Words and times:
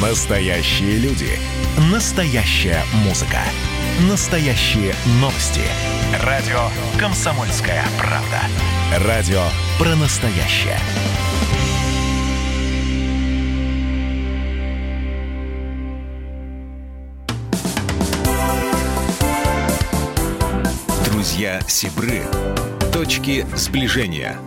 Настоящие 0.00 0.96
люди. 0.96 1.28
Настоящая 1.92 2.82
музыка. 3.04 3.40
Настоящие 4.08 4.94
новости. 5.20 5.60
Радио 6.24 6.58
«Комсомольская 6.98 7.84
правда». 7.98 8.40
Радио 9.06 9.42
про 9.78 9.94
настоящее. 9.96 10.78
Друзья 21.04 21.60
Сибры. 21.68 22.22
Точки 22.90 23.46
сближения. 23.54 24.38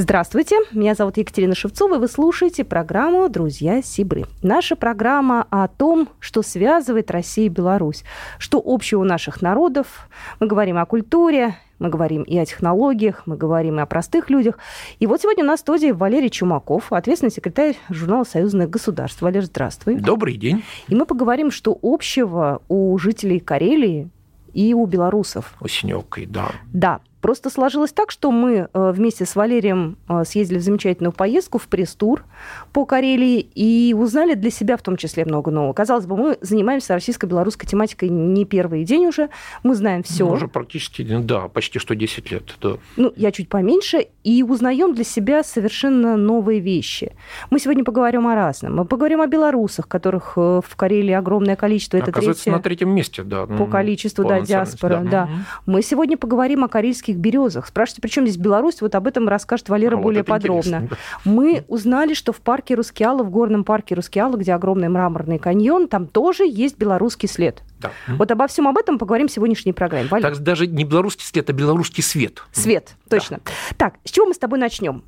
Здравствуйте, 0.00 0.56
меня 0.72 0.94
зовут 0.94 1.18
Екатерина 1.18 1.54
Шевцова, 1.54 1.96
и 1.96 1.98
вы 1.98 2.08
слушаете 2.08 2.64
программу 2.64 3.28
«Друзья 3.28 3.82
Сибры». 3.82 4.24
Наша 4.42 4.74
программа 4.74 5.46
о 5.50 5.68
том, 5.68 6.08
что 6.20 6.40
связывает 6.40 7.10
Россию 7.10 7.48
и 7.48 7.50
Беларусь, 7.50 8.04
что 8.38 8.62
общего 8.64 9.02
у 9.02 9.04
наших 9.04 9.42
народов. 9.42 10.08
Мы 10.40 10.46
говорим 10.46 10.78
о 10.78 10.86
культуре, 10.86 11.54
мы 11.78 11.90
говорим 11.90 12.22
и 12.22 12.38
о 12.38 12.46
технологиях, 12.46 13.24
мы 13.26 13.36
говорим 13.36 13.78
и 13.78 13.82
о 13.82 13.86
простых 13.86 14.30
людях. 14.30 14.56
И 15.00 15.06
вот 15.06 15.20
сегодня 15.20 15.44
у 15.44 15.46
нас 15.46 15.60
в 15.60 15.64
студии 15.64 15.90
Валерий 15.90 16.30
Чумаков, 16.30 16.94
ответственный 16.94 17.30
секретарь 17.30 17.76
журнала 17.90 18.24
«Союзное 18.24 18.66
государство». 18.66 19.26
Валерий, 19.26 19.44
здравствуй. 19.44 19.96
Добрый 19.96 20.38
день. 20.38 20.64
И 20.88 20.94
мы 20.94 21.04
поговорим, 21.04 21.50
что 21.50 21.78
общего 21.82 22.62
у 22.68 22.96
жителей 22.96 23.38
Карелии 23.38 24.08
и 24.54 24.72
у 24.72 24.86
белорусов. 24.86 25.52
У 25.60 25.68
Синёвкой, 25.68 26.24
да. 26.24 26.52
Да. 26.72 27.00
Просто 27.20 27.50
сложилось 27.50 27.92
так, 27.92 28.10
что 28.10 28.30
мы 28.30 28.68
э, 28.72 28.92
вместе 28.92 29.26
с 29.26 29.36
Валерием 29.36 29.96
э, 30.08 30.24
съездили 30.24 30.58
в 30.58 30.62
замечательную 30.62 31.12
поездку 31.12 31.58
в 31.58 31.68
пресс-тур 31.68 32.24
по 32.72 32.84
Карелии 32.86 33.40
и 33.54 33.94
узнали 33.96 34.34
для 34.34 34.50
себя 34.50 34.76
в 34.76 34.82
том 34.82 34.96
числе 34.96 35.24
много 35.24 35.50
нового. 35.50 35.72
Казалось 35.72 36.06
бы, 36.06 36.16
мы 36.16 36.38
занимаемся 36.40 36.94
российско-белорусской 36.94 37.68
тематикой 37.68 38.08
не 38.08 38.44
первый 38.44 38.84
день 38.84 39.06
уже, 39.06 39.28
мы 39.62 39.74
знаем 39.74 40.02
все. 40.02 40.26
Ну, 40.26 40.32
уже 40.32 40.48
практически, 40.48 41.02
да, 41.02 41.48
почти 41.48 41.78
что 41.78 41.94
10 41.94 42.30
лет. 42.30 42.54
Да. 42.60 42.76
Ну, 42.96 43.12
я 43.16 43.32
чуть 43.32 43.48
поменьше, 43.48 44.06
и 44.24 44.42
узнаем 44.42 44.94
для 44.94 45.04
себя 45.04 45.42
совершенно 45.42 46.16
новые 46.16 46.60
вещи. 46.60 47.12
Мы 47.50 47.58
сегодня 47.58 47.84
поговорим 47.84 48.26
о 48.26 48.34
разном. 48.34 48.76
Мы 48.76 48.84
поговорим 48.84 49.20
о 49.20 49.26
белорусах, 49.26 49.88
которых 49.88 50.34
э, 50.36 50.60
в 50.66 50.76
Карелии 50.76 51.12
огромное 51.12 51.56
количество. 51.56 51.96
Это 51.96 52.10
Оказывается, 52.10 52.44
третье, 52.44 52.56
на 52.56 52.62
третьем 52.62 52.90
месте, 52.90 53.22
да. 53.22 53.46
По 53.46 53.66
количеству, 53.66 54.24
по 54.24 54.30
да, 54.30 54.40
диаспора, 54.40 55.00
да. 55.02 55.10
да. 55.10 55.28
Мы 55.66 55.82
сегодня 55.82 56.16
поговорим 56.16 56.64
о 56.64 56.68
карельских 56.68 57.09
Кавказских 57.10 57.16
березах. 57.16 57.66
Спрашивайте, 57.66 58.02
при 58.02 58.08
чем 58.08 58.26
здесь 58.26 58.36
Беларусь? 58.36 58.80
Вот 58.80 58.94
об 58.94 59.06
этом 59.06 59.28
расскажет 59.28 59.68
Валера 59.68 59.96
а 59.96 60.00
более 60.00 60.22
вот 60.22 60.28
подробно. 60.28 60.88
Мы 61.24 61.64
узнали, 61.68 62.14
что 62.14 62.32
в 62.32 62.40
парке 62.40 62.74
Рускеала, 62.74 63.22
в 63.22 63.30
горном 63.30 63.64
парке 63.64 63.94
Рускеала, 63.94 64.36
где 64.36 64.52
огромный 64.54 64.88
мраморный 64.88 65.38
каньон, 65.38 65.88
там 65.88 66.06
тоже 66.06 66.44
есть 66.44 66.78
белорусский 66.78 67.28
след. 67.28 67.62
Да. 67.80 67.90
Вот 68.08 68.30
обо 68.30 68.46
всем 68.46 68.68
об 68.68 68.76
этом 68.76 68.98
поговорим 68.98 69.28
в 69.28 69.32
сегодняшней 69.32 69.72
программе. 69.72 70.08
Валер. 70.08 70.30
Так 70.30 70.38
даже 70.40 70.66
не 70.66 70.84
белорусский 70.84 71.24
след, 71.24 71.48
а 71.48 71.52
белорусский 71.52 72.02
свет. 72.02 72.42
Свет, 72.52 72.94
точно. 73.08 73.40
Да. 73.44 73.52
Так, 73.76 73.94
с 74.04 74.10
чего 74.10 74.26
мы 74.26 74.34
с 74.34 74.38
тобой 74.38 74.58
начнем? 74.58 75.02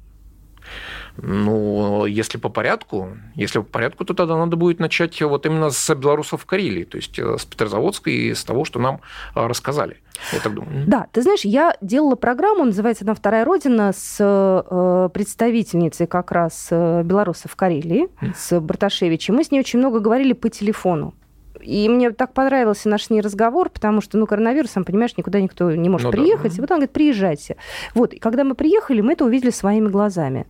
Ну, 1.16 2.06
если 2.06 2.38
по 2.38 2.48
порядку, 2.48 3.08
если 3.34 3.58
по 3.58 3.64
порядку, 3.64 4.04
то 4.04 4.14
тогда 4.14 4.36
надо 4.36 4.56
будет 4.56 4.80
начать 4.80 5.20
вот 5.20 5.44
именно 5.46 5.70
с 5.70 5.94
белорусов 5.94 6.42
в 6.42 6.46
Карелии, 6.46 6.84
то 6.84 6.96
есть 6.96 7.18
э, 7.18 7.36
с 7.38 7.44
Петрозаводска 7.44 8.10
и 8.10 8.32
с 8.34 8.44
того, 8.44 8.64
что 8.64 8.78
нам 8.78 9.00
э, 9.34 9.46
рассказали. 9.46 9.98
Я 10.32 10.40
так 10.40 10.54
думаю. 10.54 10.84
Да, 10.86 11.06
ты 11.12 11.22
знаешь, 11.22 11.44
я 11.44 11.76
делала 11.80 12.14
программу, 12.14 12.64
называется 12.64 13.04
она 13.04 13.14
«Вторая 13.14 13.44
Родина», 13.44 13.92
с 13.94 14.16
э, 14.20 15.08
представительницей 15.12 16.06
как 16.06 16.32
раз 16.32 16.68
белорусов 16.70 17.52
в 17.52 17.56
Карелии, 17.56 18.08
с 18.36 18.58
Барташевичем. 18.58 19.34
Мы 19.34 19.44
с 19.44 19.50
ней 19.50 19.60
очень 19.60 19.78
много 19.78 20.00
говорили 20.00 20.32
по 20.32 20.48
телефону. 20.48 21.14
И 21.60 21.88
мне 21.88 22.10
так 22.10 22.32
понравился 22.32 22.88
наш 22.88 23.04
с 23.04 23.10
ней 23.10 23.20
разговор, 23.20 23.70
потому 23.70 24.00
что, 24.00 24.18
ну, 24.18 24.26
коронавирус, 24.26 24.70
сам 24.70 24.84
понимаешь, 24.84 25.16
никуда 25.16 25.40
никто 25.40 25.70
не 25.70 25.88
может 25.88 26.06
ну, 26.06 26.12
приехать. 26.12 26.52
Да. 26.52 26.56
И 26.56 26.60
вот 26.60 26.70
он 26.70 26.76
говорит, 26.78 26.92
приезжайте. 26.92 27.56
Вот, 27.94 28.12
и 28.14 28.18
когда 28.18 28.44
мы 28.44 28.54
приехали, 28.54 29.00
мы 29.00 29.12
это 29.12 29.24
увидели 29.24 29.50
своими 29.50 29.88
глазами. 29.88 30.46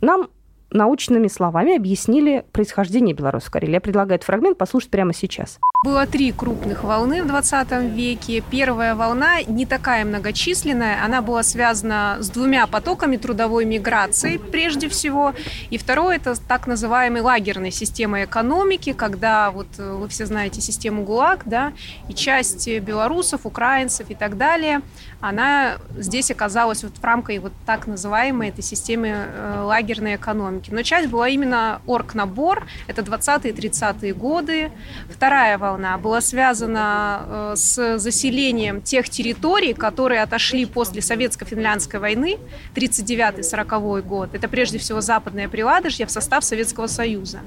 Нам 0.00 0.28
научными 0.70 1.28
словами 1.28 1.76
объяснили 1.76 2.44
происхождение 2.52 3.14
белорусской 3.14 3.52
Карелии. 3.52 3.74
Я 3.74 3.80
предлагаю 3.80 4.16
этот 4.16 4.26
фрагмент 4.26 4.58
послушать 4.58 4.90
прямо 4.90 5.14
сейчас. 5.14 5.58
Было 5.84 6.06
три 6.06 6.32
крупных 6.32 6.84
волны 6.84 7.22
в 7.22 7.26
20 7.26 7.70
веке. 7.94 8.42
Первая 8.50 8.94
волна 8.94 9.42
не 9.42 9.66
такая 9.66 10.04
многочисленная, 10.04 11.04
она 11.04 11.22
была 11.22 11.42
связана 11.42 12.16
с 12.20 12.30
двумя 12.30 12.66
потоками 12.66 13.16
трудовой 13.16 13.64
миграции 13.64 14.38
прежде 14.38 14.88
всего. 14.88 15.34
И 15.70 15.78
второе– 15.78 16.16
это 16.16 16.34
так 16.48 16.66
называемой 16.66 17.20
лагерной 17.20 17.70
системой 17.70 18.24
экономики, 18.24 18.92
когда, 18.92 19.50
вот 19.50 19.68
э, 19.78 19.92
вы 19.92 20.08
все 20.08 20.26
знаете 20.26 20.60
систему 20.60 21.04
ГУЛАГ, 21.04 21.42
да, 21.46 21.72
и 22.08 22.14
часть 22.14 22.68
белорусов, 22.80 23.46
украинцев 23.46 24.10
и 24.10 24.14
так 24.14 24.36
далее, 24.36 24.80
она 25.28 25.78
здесь 25.96 26.30
оказалась 26.30 26.82
вот 26.82 26.96
в 26.96 27.04
рамках 27.04 27.40
вот 27.40 27.52
так 27.64 27.86
называемой 27.86 28.48
этой 28.48 28.62
системы 28.62 29.08
э, 29.08 29.60
лагерной 29.62 30.14
экономики. 30.16 30.70
Но 30.72 30.82
часть 30.82 31.08
была 31.08 31.28
именно 31.28 31.80
оргнабор, 31.86 32.66
это 32.86 33.02
20-е 33.02 33.52
30-е 33.52 34.14
годы. 34.14 34.70
Вторая 35.10 35.58
волна 35.58 35.98
была 35.98 36.20
связана 36.20 37.22
э, 37.26 37.52
с 37.56 37.98
заселением 37.98 38.80
тех 38.80 39.08
территорий, 39.08 39.74
которые 39.74 40.22
отошли 40.22 40.64
после 40.64 41.02
Советско-финляндской 41.02 41.98
войны, 41.98 42.38
39-40 42.74 44.02
год. 44.02 44.34
Это 44.34 44.48
прежде 44.48 44.78
всего 44.78 45.00
Западное 45.00 45.48
Приладожье 45.48 46.06
в 46.06 46.10
состав 46.10 46.44
Советского 46.44 46.86
Союза. 46.86 47.40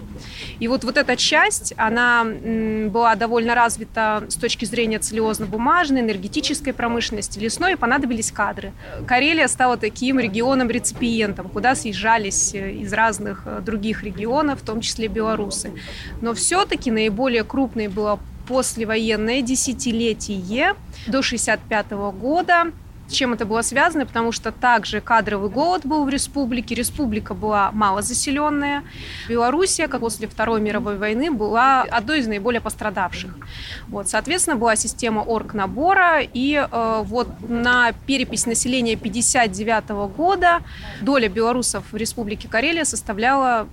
И 0.59 0.67
вот, 0.67 0.83
вот 0.83 0.97
эта 0.97 1.15
часть, 1.15 1.73
она 1.77 2.25
была 2.25 3.15
довольно 3.15 3.55
развита 3.55 4.23
с 4.27 4.35
точки 4.35 4.65
зрения 4.65 4.97
целлюлозно-бумажной, 4.99 6.01
энергетической 6.01 6.73
промышленности, 6.73 7.39
лесной, 7.39 7.68
и 7.71 7.75
понадобились 7.75 8.31
кадры. 8.31 8.71
Карелия 9.07 9.47
стала 9.47 9.77
таким 9.77 10.19
регионом-реципиентом, 10.19 11.49
куда 11.49 11.75
съезжались 11.75 12.53
э, 12.53 12.73
из 12.73 12.93
разных 12.93 13.43
э, 13.45 13.61
других 13.61 14.03
регионов, 14.03 14.61
в 14.61 14.65
том 14.65 14.81
числе 14.81 15.07
белорусы. 15.07 15.71
Но 16.21 16.33
все-таки 16.33 16.91
наиболее 16.91 17.43
крупной 17.43 17.87
была 17.87 18.19
послевоенное 18.47 19.41
десятилетие 19.41 20.73
до 21.07 21.19
1965 21.19 21.91
года. 22.19 22.71
Чем 23.09 23.33
это 23.33 23.45
было 23.45 23.61
связано? 23.61 24.05
Потому 24.05 24.31
что 24.31 24.51
также 24.51 25.01
кадровый 25.01 25.49
голод 25.49 25.85
был 25.85 26.05
в 26.05 26.09
республике, 26.09 26.75
республика 26.75 27.33
была 27.33 27.71
малозаселенная. 27.71 28.83
Белоруссия, 29.27 29.87
как 29.87 30.01
после 30.01 30.27
Второй 30.27 30.61
мировой 30.61 30.97
войны, 30.97 31.31
была 31.31 31.81
одной 31.81 32.19
из 32.19 32.27
наиболее 32.27 32.61
пострадавших. 32.61 33.35
Вот, 33.87 34.07
соответственно, 34.07 34.55
была 34.55 34.75
система 34.75 35.21
оргнабора, 35.21 36.21
и 36.21 36.55
э, 36.55 37.01
вот 37.03 37.27
на 37.47 37.91
перепись 38.05 38.45
населения 38.45 38.93
1959 38.93 40.15
года 40.15 40.61
доля 41.01 41.29
белорусов 41.29 41.83
в 41.91 41.95
республике 41.95 42.47
Карелия 42.47 42.85
составляла 42.85 43.67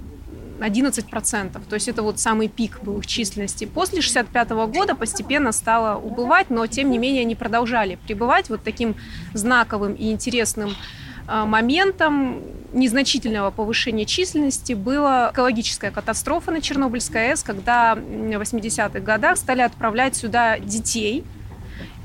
11%. 0.59 1.61
То 1.69 1.75
есть 1.75 1.89
это 1.89 2.03
вот 2.03 2.19
самый 2.19 2.49
пик 2.49 2.81
был 2.83 2.99
их 2.99 3.06
численности. 3.06 3.65
После 3.65 4.00
65 4.00 4.50
года 4.50 4.94
постепенно 4.94 5.53
стало 5.53 5.99
убывать, 5.99 6.50
но 6.50 6.67
тем 6.67 6.91
не 6.91 6.99
менее 6.99 7.22
они 7.22 7.34
продолжали 7.34 7.99
пребывать 8.06 8.49
вот 8.49 8.62
таким 8.62 8.97
знаковым 9.34 9.94
и 9.94 10.11
интересным 10.11 10.75
а, 11.27 11.44
моментом 11.44 12.43
незначительного 12.72 13.50
повышения 13.50 14.05
численности 14.05 14.72
была 14.75 15.31
экологическая 15.33 15.91
катастрофа 15.91 16.50
на 16.50 16.61
Чернобыльской 16.61 17.31
АЭС, 17.31 17.43
когда 17.43 17.94
в 17.94 17.99
80-х 17.99 19.00
годах 19.00 19.37
стали 19.38 19.62
отправлять 19.62 20.17
сюда 20.17 20.59
детей– 20.59 21.25
Э, 21.34 21.35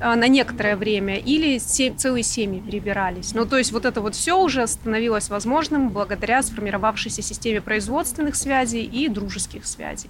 на 0.02 0.28
некоторое 0.28 0.76
время, 0.76 1.18
или 1.18 1.58
целые 1.60 2.24
семьи 2.24 2.60
перебирались. 2.60 3.34
Ну, 3.36 3.46
то 3.46 3.58
есть 3.58 3.72
вот 3.72 3.86
это 3.86 4.02
вот 4.02 4.16
все 4.16 4.38
уже 4.38 4.66
становилось 4.66 5.30
возможным 5.30 5.90
благодаря 5.90 6.42
сформировавшейся 6.42 7.22
системе 7.22 7.62
производственных 7.62 8.36
связей 8.36 8.84
и 8.84 9.08
дружеских 9.08 9.66
связей. 9.68 10.09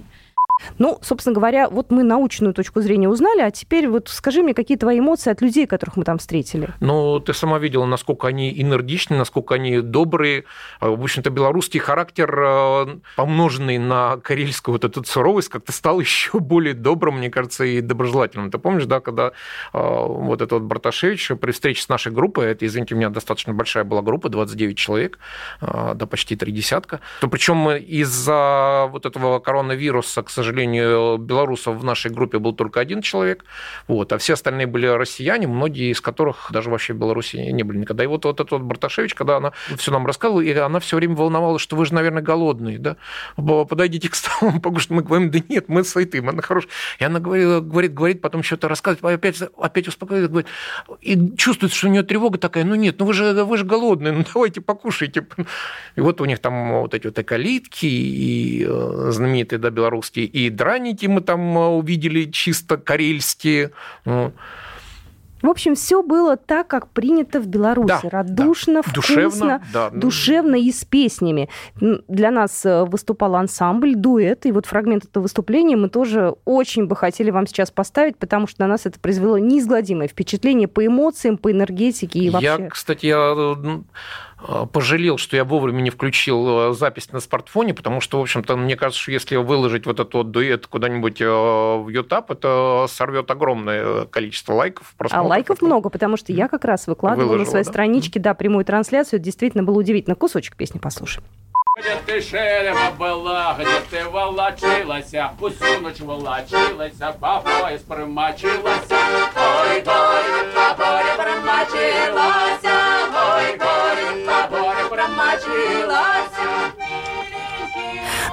Ну, 0.77 0.99
собственно 1.01 1.35
говоря, 1.35 1.69
вот 1.69 1.91
мы 1.91 2.03
научную 2.03 2.53
точку 2.53 2.81
зрения 2.81 3.09
узнали, 3.09 3.41
а 3.41 3.51
теперь 3.51 3.87
вот 3.87 4.09
скажи 4.09 4.41
мне, 4.41 4.53
какие 4.53 4.77
твои 4.77 4.99
эмоции 4.99 5.31
от 5.31 5.41
людей, 5.41 5.67
которых 5.67 5.97
мы 5.97 6.03
там 6.03 6.17
встретили? 6.17 6.69
Ну, 6.79 7.19
ты 7.19 7.33
сама 7.33 7.59
видела, 7.59 7.85
насколько 7.85 8.27
они 8.27 8.51
энергичны, 8.61 9.17
насколько 9.17 9.55
они 9.55 9.81
добрые. 9.81 10.45
А, 10.79 10.89
в 10.89 11.01
общем-то, 11.01 11.29
белорусский 11.29 11.79
характер, 11.79 12.33
э, 12.37 12.85
помноженный 13.15 13.77
на 13.77 14.17
карельскую 14.17 14.73
вот 14.73 14.83
эту 14.83 15.03
суровость, 15.03 15.49
как-то 15.49 15.71
стал 15.71 15.99
еще 16.01 16.39
более 16.39 16.73
добрым, 16.73 17.17
мне 17.17 17.29
кажется, 17.29 17.65
и 17.65 17.81
доброжелательным. 17.81 18.51
Ты 18.51 18.57
помнишь, 18.57 18.85
да, 18.85 18.99
когда 18.99 19.27
э, 19.27 19.31
вот 19.73 20.41
этот 20.41 20.51
вот 20.53 20.61
Барташевич 20.63 21.31
при 21.39 21.51
встрече 21.51 21.81
с 21.83 21.89
нашей 21.89 22.11
группой, 22.11 22.45
это, 22.47 22.65
извините, 22.65 22.95
у 22.95 22.97
меня 22.97 23.09
достаточно 23.09 23.53
большая 23.53 23.83
была 23.83 24.01
группа, 24.01 24.29
29 24.29 24.77
человек, 24.77 25.19
да 25.61 26.05
почти 26.05 26.35
три 26.35 26.51
десятка, 26.51 26.99
то 27.19 27.27
причем 27.27 27.69
из-за 27.71 28.87
вот 28.91 29.05
этого 29.05 29.39
коронавируса, 29.39 30.23
к 30.23 30.29
сожалению, 30.29 30.50
сожалению, 30.51 31.17
белорусов 31.17 31.77
в 31.77 31.83
нашей 31.83 32.11
группе 32.11 32.37
был 32.37 32.53
только 32.53 32.79
один 32.81 33.01
человек, 33.01 33.45
вот, 33.87 34.11
а 34.11 34.17
все 34.17 34.33
остальные 34.33 34.67
были 34.67 34.85
россияне, 34.85 35.47
многие 35.47 35.91
из 35.91 36.01
которых 36.01 36.49
даже 36.51 36.69
вообще 36.69 36.93
в 36.93 36.97
Беларуси 36.97 37.37
не 37.37 37.63
были 37.63 37.77
никогда. 37.77 38.03
И 38.03 38.07
вот, 38.07 38.25
вот 38.25 38.39
этот 38.39 38.51
вот 38.51 38.61
Барташевич, 38.61 39.15
когда 39.15 39.37
она 39.37 39.53
все 39.77 39.91
нам 39.91 40.05
рассказывала, 40.05 40.41
и 40.41 40.51
она 40.53 40.79
все 40.79 40.97
время 40.97 41.15
волновалась, 41.15 41.61
что 41.61 41.75
вы 41.75 41.85
же, 41.85 41.93
наверное, 41.93 42.21
голодные, 42.21 42.79
да? 42.79 42.97
Подойдите 43.37 44.09
к 44.09 44.15
столу, 44.15 44.59
покушать. 44.61 44.89
Мы 44.89 45.03
говорим, 45.03 45.31
да 45.31 45.39
нет, 45.47 45.69
мы 45.69 45.83
сыты, 45.83 46.21
мы 46.21 46.41
хорошие. 46.41 46.69
И 46.99 47.03
она 47.03 47.19
говорит, 47.19 47.63
говорит, 47.63 47.93
говорит, 47.93 48.21
потом 48.21 48.43
что-то 48.43 48.67
рассказывает, 48.67 49.19
опять, 49.19 49.41
опять 49.57 49.87
успокаивает, 49.87 50.29
говорит, 50.29 50.49
и 50.99 51.35
чувствует, 51.37 51.73
что 51.73 51.87
у 51.87 51.91
нее 51.91 52.03
тревога 52.03 52.37
такая, 52.37 52.65
ну 52.65 52.75
нет, 52.75 52.95
ну 52.99 53.05
вы 53.05 53.13
же, 53.13 53.45
вы 53.45 53.57
же 53.57 53.63
голодные, 53.63 54.11
ну 54.11 54.25
давайте 54.33 54.59
покушайте. 54.59 55.25
И 55.95 56.01
вот 56.01 56.19
у 56.19 56.25
них 56.25 56.39
там 56.39 56.81
вот 56.81 56.93
эти 56.93 57.07
вот 57.07 57.17
эколитки 57.17 57.85
и 57.85 58.65
э, 58.67 59.11
знаменитые, 59.11 59.59
да, 59.59 59.69
белорусские, 59.69 60.25
и 60.25 60.40
драники 60.49 61.05
мы 61.05 61.21
там 61.21 61.57
э, 61.57 61.67
увидели 61.67 62.25
чисто 62.25 62.77
карельские. 62.77 63.71
Ну, 64.05 64.31
в 65.41 65.49
общем, 65.49 65.75
все 65.75 66.03
было 66.03 66.37
так, 66.37 66.67
как 66.67 66.87
принято 66.89 67.39
в 67.39 67.47
Беларуси. 67.47 67.99
Да, 68.03 68.09
Радушно, 68.09 68.75
да. 68.75 68.81
вкусно, 68.81 68.93
душевно, 68.93 69.61
да. 69.73 69.89
душевно 69.89 70.55
и 70.55 70.71
с 70.71 70.85
песнями. 70.85 71.49
Для 72.07 72.31
нас 72.31 72.65
э, 72.65 72.83
выступал 72.85 73.35
ансамбль, 73.35 73.95
дуэт, 73.95 74.45
и 74.45 74.51
вот 74.51 74.65
фрагмент 74.65 75.05
этого 75.05 75.23
выступления 75.23 75.75
мы 75.75 75.89
тоже 75.89 76.35
очень 76.45 76.85
бы 76.85 76.95
хотели 76.95 77.31
вам 77.31 77.47
сейчас 77.47 77.71
поставить, 77.71 78.17
потому 78.17 78.47
что 78.47 78.61
на 78.61 78.67
нас 78.67 78.85
это 78.85 78.99
произвело 78.99 79.37
неизгладимое 79.37 80.07
впечатление 80.07 80.67
по 80.67 80.85
эмоциям, 80.85 81.37
по 81.37 81.51
энергетике 81.51 82.19
и 82.19 82.29
вообще. 82.29 82.45
Я, 82.45 82.69
кстати, 82.69 83.07
я 83.07 83.33
Э, 83.33 83.79
пожалел, 84.71 85.17
что 85.17 85.35
я 85.35 85.43
вовремя 85.43 85.81
не 85.81 85.89
включил 85.89 86.71
э, 86.71 86.73
запись 86.73 87.11
на 87.11 87.19
смартфоне, 87.19 87.73
потому 87.73 88.01
что, 88.01 88.19
в 88.19 88.21
общем-то, 88.21 88.55
мне 88.55 88.75
кажется, 88.75 89.01
что 89.01 89.11
если 89.11 89.35
выложить 89.35 89.85
вот 89.85 89.99
этот 89.99 90.13
вот 90.13 90.31
дуэт 90.31 90.67
куда-нибудь 90.67 91.21
э, 91.21 91.25
в 91.25 91.87
YouTube, 91.89 92.31
это 92.31 92.85
сорвет 92.89 93.29
огромное 93.29 94.05
количество 94.05 94.53
лайков. 94.53 94.93
А 95.09 95.21
лайков 95.21 95.57
этого. 95.57 95.67
много, 95.67 95.89
потому 95.89 96.17
что 96.17 96.31
я 96.31 96.47
как 96.47 96.65
раз 96.65 96.87
выкладывала 96.87 97.33
Выложила, 97.33 97.45
на 97.45 97.49
своей 97.51 97.65
да? 97.65 97.71
страничке, 97.71 98.19
да, 98.19 98.33
прямую 98.33 98.65
трансляцию. 98.65 99.19
Это 99.19 99.25
действительно 99.25 99.63
было 99.63 99.77
удивительно. 99.79 100.15
Кусочек 100.15 100.55
песни 100.55 100.79
послушаем. 100.79 101.25
Где 101.79 101.95
ты 102.05 102.21
шерева 102.21 102.91
была, 102.99 103.55
где 103.57 103.79
ты 103.89 104.09
волочилася, 104.09 105.31
усю 105.39 105.79
ночь 105.81 106.01
волочилася, 106.01 107.15
пояс 107.17 107.81
примачилася. 107.81 108.97
Ой, 109.35 109.81
по 109.81 110.75
горе 110.75 111.15
примачилася, 111.17 112.80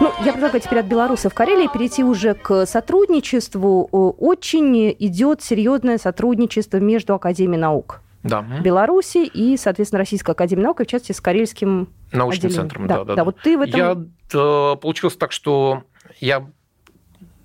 Ну, 0.00 0.12
я 0.24 0.32
предлагаю 0.32 0.60
теперь 0.60 0.78
от 0.78 0.86
белорусов 0.86 1.32
в 1.32 1.34
Карелии 1.34 1.68
перейти 1.72 2.04
уже 2.04 2.34
к 2.34 2.66
сотрудничеству. 2.66 3.84
Очень 3.90 4.94
идет 4.98 5.42
серьезное 5.42 5.98
сотрудничество 5.98 6.76
между 6.78 7.14
Академией 7.14 7.60
наук 7.60 8.00
да. 8.22 8.44
Беларуси 8.62 9.26
и, 9.26 9.56
соответственно, 9.56 9.98
Российской 9.98 10.32
Академии 10.32 10.62
наук, 10.62 10.80
в 10.80 10.86
частности, 10.86 11.12
с 11.12 11.20
Карельским 11.20 11.88
научным 12.12 12.48
отделением. 12.48 12.70
центром. 12.70 12.86
Да, 12.86 12.96
да, 12.98 13.04
да, 13.04 13.14
да. 13.16 13.24
Вот 13.24 13.40
ты 13.42 13.58
в 13.58 13.62
этом... 13.62 13.80
Я, 13.80 13.94
да, 14.32 14.76
получилось 14.76 15.16
так, 15.16 15.32
что 15.32 15.82
я 16.20 16.46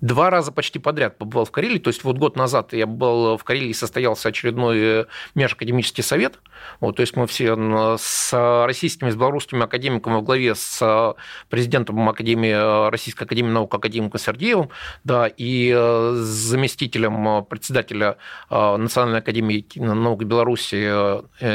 два 0.03 0.29
раза 0.29 0.51
почти 0.51 0.79
подряд 0.79 1.17
побывал 1.17 1.45
в 1.45 1.51
Карелии. 1.51 1.79
То 1.79 1.87
есть 1.87 2.03
вот 2.03 2.17
год 2.17 2.35
назад 2.35 2.73
я 2.73 2.85
был 2.85 3.37
в 3.37 3.43
Карелии, 3.45 3.71
состоялся 3.71 4.29
очередной 4.29 4.77
э, 4.79 5.05
межакадемический 5.33 6.03
совет. 6.03 6.39
Вот, 6.81 6.97
то 6.97 7.01
есть 7.01 7.15
мы 7.15 7.25
все 7.25 7.55
с 7.97 8.65
российскими, 8.65 9.09
с 9.09 9.15
белорусскими 9.15 9.63
академиками 9.63 10.15
во 10.15 10.21
главе 10.21 10.55
с 10.55 11.15
президентом 11.49 12.07
Академии, 12.09 12.89
Российской 12.89 13.23
Академии 13.23 13.49
наук 13.49 13.73
академиком 13.73 14.19
Сергеевым, 14.19 14.69
да, 15.05 15.27
и 15.27 15.73
э, 15.73 16.13
заместителем 16.15 17.45
председателя 17.45 18.17
э, 18.49 18.75
Национальной 18.75 19.19
Академии 19.19 19.65
наук 19.75 20.23
Беларуси 20.25 20.91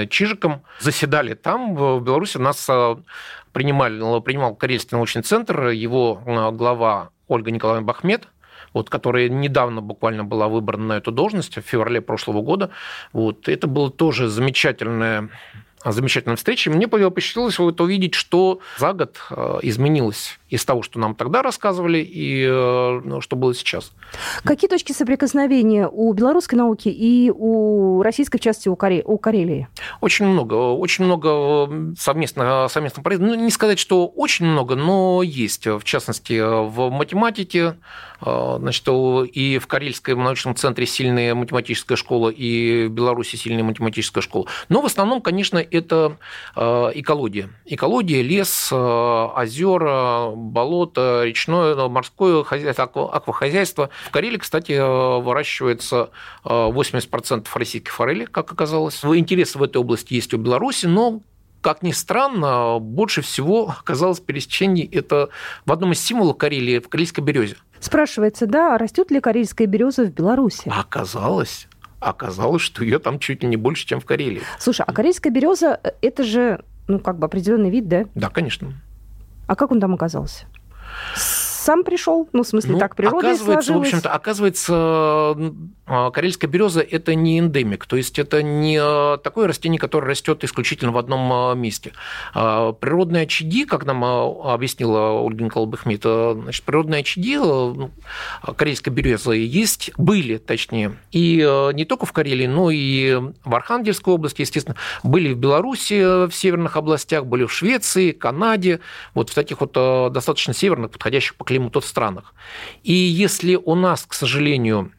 Чижиком 0.08 0.62
заседали 0.80 1.34
там, 1.34 1.74
в 1.74 2.00
Беларуси. 2.00 2.38
Нас 2.38 2.66
принимал, 3.52 4.22
принимал 4.22 4.54
Карельский 4.54 4.96
научный 4.96 5.22
центр, 5.22 5.68
его 5.68 6.22
глава 6.52 7.10
Ольга 7.28 7.50
Николаевна 7.50 7.86
Бахмет, 7.86 8.26
вот, 8.72 8.90
которая 8.90 9.28
недавно 9.28 9.80
буквально 9.80 10.24
была 10.24 10.48
выбрана 10.48 10.86
на 10.86 10.92
эту 10.94 11.12
должность, 11.12 11.56
в 11.56 11.60
феврале 11.60 12.00
прошлого 12.00 12.42
года. 12.42 12.70
Вот, 13.12 13.48
это 13.48 13.66
было 13.66 13.90
тоже 13.90 14.28
замечательное 14.28 15.28
замечательная 15.84 16.36
встреча. 16.36 16.70
Мне 16.70 16.88
посчастливилось 16.88 17.58
вот 17.58 17.80
увидеть, 17.80 18.14
что 18.14 18.60
за 18.78 18.92
год 18.92 19.16
э, 19.30 19.58
изменилось 19.62 20.38
из 20.50 20.64
того, 20.64 20.82
что 20.82 20.98
нам 20.98 21.14
тогда 21.14 21.42
рассказывали, 21.42 21.98
и 21.98 22.44
э, 22.44 23.00
ну, 23.04 23.20
что 23.20 23.36
было 23.36 23.54
сейчас. 23.54 23.92
Какие 24.44 24.68
точки 24.68 24.92
соприкосновения 24.92 25.88
у 25.88 26.12
белорусской 26.12 26.56
науки 26.56 26.88
и 26.88 27.30
у 27.34 28.02
российской, 28.02 28.38
в 28.38 28.40
части, 28.40 28.68
у, 28.68 28.76
Каре... 28.76 29.02
у 29.04 29.18
Карелии? 29.18 29.68
Очень 30.00 30.26
много. 30.26 30.54
Очень 30.54 31.04
много 31.04 31.94
совместно, 31.98 32.66
совместно 32.68 33.02
Ну, 33.18 33.34
не 33.34 33.50
сказать, 33.50 33.78
что 33.78 34.06
очень 34.06 34.46
много, 34.46 34.74
но 34.74 35.22
есть. 35.22 35.66
В 35.66 35.84
частности, 35.84 36.40
в 36.40 36.90
математике, 36.90 37.76
э, 38.24 38.56
значит, 38.58 38.88
и 38.88 39.58
в 39.58 39.66
Карельском 39.66 40.24
научном 40.24 40.56
центре 40.56 40.86
сильная 40.86 41.34
математическая 41.34 41.96
школа, 41.96 42.30
и 42.30 42.86
в 42.86 42.90
Беларуси 42.90 43.36
сильная 43.36 43.64
математическая 43.64 44.22
школа. 44.22 44.46
Но 44.70 44.80
в 44.80 44.86
основном, 44.86 45.20
конечно, 45.20 45.58
это 45.58 46.16
э, 46.56 46.90
экология. 46.94 47.50
Экология, 47.66 48.22
лес, 48.22 48.72
озера, 48.72 50.38
болото, 50.38 51.23
речное, 51.25 51.88
морское 51.88 52.44
хозяйство, 52.44 52.85
аквахозяйство. 53.12 53.90
В 54.06 54.11
Карелии, 54.11 54.38
кстати, 54.38 54.73
выращивается 55.20 56.11
80% 56.44 57.46
э, 57.46 57.58
российской 57.58 57.90
форели, 57.90 58.25
как 58.25 58.52
оказалось. 58.52 59.05
Интерес 59.05 59.55
в 59.55 59.62
этой 59.62 59.79
области 59.79 60.14
есть 60.14 60.32
у 60.35 60.38
Беларуси, 60.38 60.87
но 60.87 61.20
как 61.61 61.82
ни 61.82 61.93
странно, 61.93 62.79
больше 62.79 63.20
всего 63.20 63.75
оказалось 63.81 64.20
пересечений 64.20 64.85
это 64.85 65.31
в 65.67 65.73
одном 65.73 65.93
из 65.93 66.00
символов 66.00 66.38
Карелии, 66.38 66.79
в 66.79 66.88
карельской 66.88 67.23
березе. 67.25 67.56
Спрашивается, 67.81 68.46
да, 68.46 68.75
а 68.75 68.79
растет 68.79 69.11
ли 69.11 69.20
карельская 69.20 69.67
береза 69.67 70.05
в 70.05 70.12
Беларуси? 70.12 70.73
Оказалось, 70.75 71.69
оказалось, 72.00 72.62
что 72.62 72.85
ее 72.85 72.99
там 72.99 73.19
чуть 73.19 73.43
ли 73.43 73.49
не 73.49 73.56
больше, 73.56 73.87
чем 73.87 74.00
в 74.00 74.05
Карелии. 74.05 74.43
Слушай, 74.58 74.85
а 74.87 74.93
карельская 74.93 75.32
береза 75.32 75.81
это 76.00 76.23
же 76.23 76.64
ну, 76.88 76.99
как 76.99 77.19
бы 77.19 77.26
определенный 77.26 77.70
вид, 77.70 77.87
да? 77.87 78.06
Да, 78.14 78.31
конечно. 78.31 78.73
А 79.48 79.56
как 79.56 79.72
он 79.72 79.80
там 79.80 79.94
оказался? 79.94 80.44
Сам 81.68 81.84
пришел? 81.84 82.26
Ну, 82.32 82.44
в 82.44 82.46
смысле, 82.48 82.72
ну, 82.72 82.78
так 82.78 82.96
природа 82.96 83.28
оказывается, 83.28 83.66
сложилась? 83.66 83.88
В 83.88 83.88
общем-то, 83.88 84.10
оказывается, 84.10 84.72
а, 85.84 86.10
карельская 86.10 86.50
береза– 86.50 86.80
это 86.90 87.14
не 87.14 87.38
эндемик, 87.38 87.84
то 87.84 87.96
есть 87.96 88.18
это 88.18 88.42
не 88.42 88.78
а, 88.80 89.18
такое 89.18 89.46
растение, 89.46 89.78
которое 89.78 90.06
растет 90.06 90.44
исключительно 90.44 90.92
в 90.92 90.96
одном 90.96 91.30
а, 91.30 91.54
месте. 91.54 91.92
Природные 92.32 93.24
очаги, 93.24 93.66
как 93.66 93.84
нам 93.84 94.02
объяснила 94.02 95.10
Ольга 95.20 95.44
Николаевна 95.44 96.40
значит, 96.42 96.64
природные 96.64 97.00
очаги 97.00 97.36
ну, 97.36 97.90
карельской 98.56 98.90
березы 98.90 99.34
есть, 99.34 99.90
были, 99.98 100.38
точнее, 100.38 100.96
и 101.12 101.37
не 101.75 101.84
только 101.84 102.06
в 102.06 102.12
Карелии, 102.12 102.46
но 102.46 102.70
и 102.70 103.14
в 103.44 103.54
Архангельской 103.54 104.14
области, 104.14 104.40
естественно, 104.40 104.76
были 105.02 105.34
в 105.34 105.37
Беларуси, 105.37 106.26
в 106.28 106.32
северных 106.32 106.78
областях, 106.78 107.26
были 107.26 107.44
в 107.44 107.52
Швеции, 107.52 108.12
Канаде, 108.12 108.80
вот 109.12 109.28
в 109.28 109.34
таких 109.34 109.60
вот 109.60 109.72
достаточно 110.12 110.54
северных, 110.54 110.92
подходящих 110.92 111.34
по 111.34 111.44
климату 111.44 111.57
странах. 111.80 112.34
И 112.82 112.92
если 112.92 113.56
у 113.56 113.74
нас, 113.74 114.04
к 114.06 114.14
сожалению, 114.14 114.92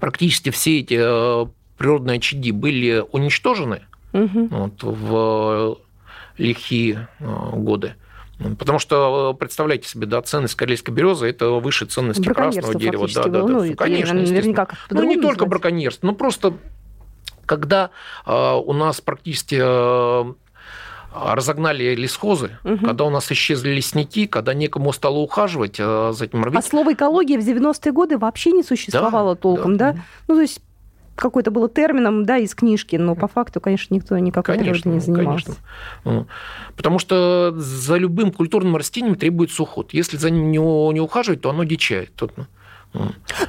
практически 0.00 0.50
все 0.50 0.80
эти 0.80 0.96
э, 0.98 1.46
природные 1.78 2.16
очаги 2.16 2.52
были 2.52 3.04
уничтожены 3.12 3.82
угу. 4.12 4.46
вот, 4.46 4.82
в 4.82 5.78
лихие 6.38 7.08
э, 7.18 7.50
годы. 7.52 7.94
Потому 8.58 8.78
что, 8.78 9.34
представляете 9.38 9.88
себе, 9.88 10.06
да, 10.06 10.20
ценность 10.20 10.56
карельской 10.56 10.92
березы 10.92 11.26
это 11.26 11.50
выше 11.50 11.86
ценности 11.86 12.28
красного 12.28 12.74
дерева. 12.74 13.06
Да, 13.14 13.24
да, 13.24 13.42
да, 13.42 13.46
ну, 13.46 13.74
конечно, 13.74 14.14
наверняка 14.14 14.68
ну, 14.90 15.04
не 15.04 15.20
только 15.20 15.46
браконьерство, 15.46 16.08
но 16.08 16.14
просто 16.14 16.54
когда 17.46 17.90
э, 18.26 18.32
у 18.32 18.72
нас 18.72 19.00
практически 19.00 19.56
разогнали 21.14 21.94
лесхозы, 21.94 22.58
угу. 22.64 22.86
когда 22.86 23.04
у 23.04 23.10
нас 23.10 23.30
исчезли 23.30 23.70
лесники, 23.70 24.26
когда 24.26 24.54
некому 24.54 24.92
стало 24.92 25.18
ухаживать 25.18 25.76
за 25.76 26.16
этим 26.20 26.44
рвить. 26.44 26.58
А 26.58 26.62
слово 26.62 26.94
экология 26.94 27.38
в 27.38 27.46
90-е 27.46 27.92
годы 27.92 28.18
вообще 28.18 28.52
не 28.52 28.62
существовало 28.62 29.34
да, 29.34 29.40
толком, 29.40 29.76
да. 29.76 29.92
да? 29.92 30.00
Ну, 30.28 30.34
то 30.34 30.40
есть 30.40 30.60
какой-то 31.14 31.50
было 31.50 31.68
термином, 31.68 32.24
да, 32.24 32.38
из 32.38 32.54
книжки, 32.54 32.96
но 32.96 33.14
по 33.14 33.28
факту, 33.28 33.60
конечно, 33.60 33.94
никто 33.94 34.18
никакой 34.18 34.56
конечно, 34.56 34.88
не 34.90 35.00
занимался. 35.00 35.56
Конечно. 36.02 36.26
Потому 36.76 36.98
что 36.98 37.54
за 37.56 37.96
любым 37.96 38.32
культурным 38.32 38.76
растением 38.76 39.14
требуется 39.14 39.62
уход. 39.62 39.92
Если 39.92 40.16
за 40.16 40.30
ним 40.30 40.50
не, 40.50 41.00
ухаживать, 41.00 41.40
то 41.40 41.50
оно 41.50 41.64
дичает. 41.64 42.10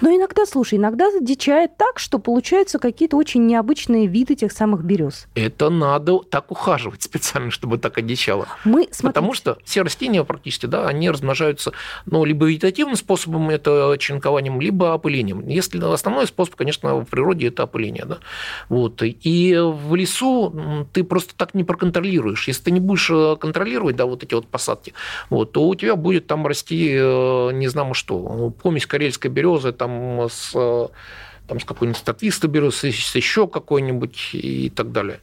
Но 0.02 0.10
иногда, 0.10 0.46
слушай, 0.46 0.78
иногда 0.78 1.10
дичает 1.22 1.78
так, 1.78 2.00
что 2.00 2.20
получаются 2.20 2.80
какие-то 2.80 3.16
очень 3.18 3.46
необычные 3.46 4.08
виды 4.08 4.36
тех 4.36 4.52
самых 4.52 4.84
берез. 4.84 5.28
Это 5.36 5.70
надо 5.70 6.20
так 6.20 6.52
ухаживать 6.52 7.04
специально, 7.04 7.52
чтобы 7.52 7.78
так 7.78 7.98
одичало. 7.98 8.48
Мы, 8.64 8.88
смотрите... 8.92 9.04
Потому 9.04 9.34
что 9.34 9.58
все 9.64 9.84
растения 9.84 10.24
практически, 10.24 10.66
да, 10.66 10.88
они 10.88 11.10
размножаются, 11.10 11.72
ну, 12.06 12.26
либо 12.26 12.48
вегетативным 12.48 12.96
способом, 12.96 13.50
это 13.50 13.96
черенкованием, 14.00 14.60
либо 14.60 14.94
опылением. 14.94 15.48
Если 15.48 15.80
основной 15.94 16.28
способ, 16.28 16.56
конечно, 16.56 16.96
в 16.96 17.06
природе 17.06 17.48
это 17.48 17.64
опыление, 17.64 18.06
да. 18.06 18.18
Вот. 18.70 19.02
И 19.04 19.56
в 19.58 19.96
лесу 19.96 20.88
ты 20.94 21.04
просто 21.04 21.36
так 21.36 21.54
не 21.54 21.64
проконтролируешь. 21.64 22.48
Если 22.48 22.64
ты 22.64 22.72
не 22.72 22.80
будешь 22.80 23.10
э, 23.10 23.36
контролировать, 23.40 23.96
да, 23.96 24.06
вот 24.06 24.24
эти 24.24 24.34
вот 24.34 24.48
посадки, 24.48 24.94
вот, 25.30 25.52
то 25.52 25.68
у 25.68 25.76
тебя 25.76 25.96
будет 25.96 26.28
там 26.28 26.48
расти, 26.48 26.96
э, 26.98 27.52
не 27.54 27.68
знаю 27.68 27.94
что, 27.94 28.52
помесь 28.62 28.88
карельской 28.88 29.30
березы 29.36 29.72
там 29.72 30.28
с 30.30 30.56
там 31.48 31.60
с 31.60 31.66
какой-нибудь 31.66 32.00
статвистой 32.00 32.50
беру, 32.50 32.72
с 32.72 32.84
еще 32.84 33.48
какой-нибудь 33.48 34.32
и 34.34 34.70
так 34.70 34.92
далее. 34.92 35.20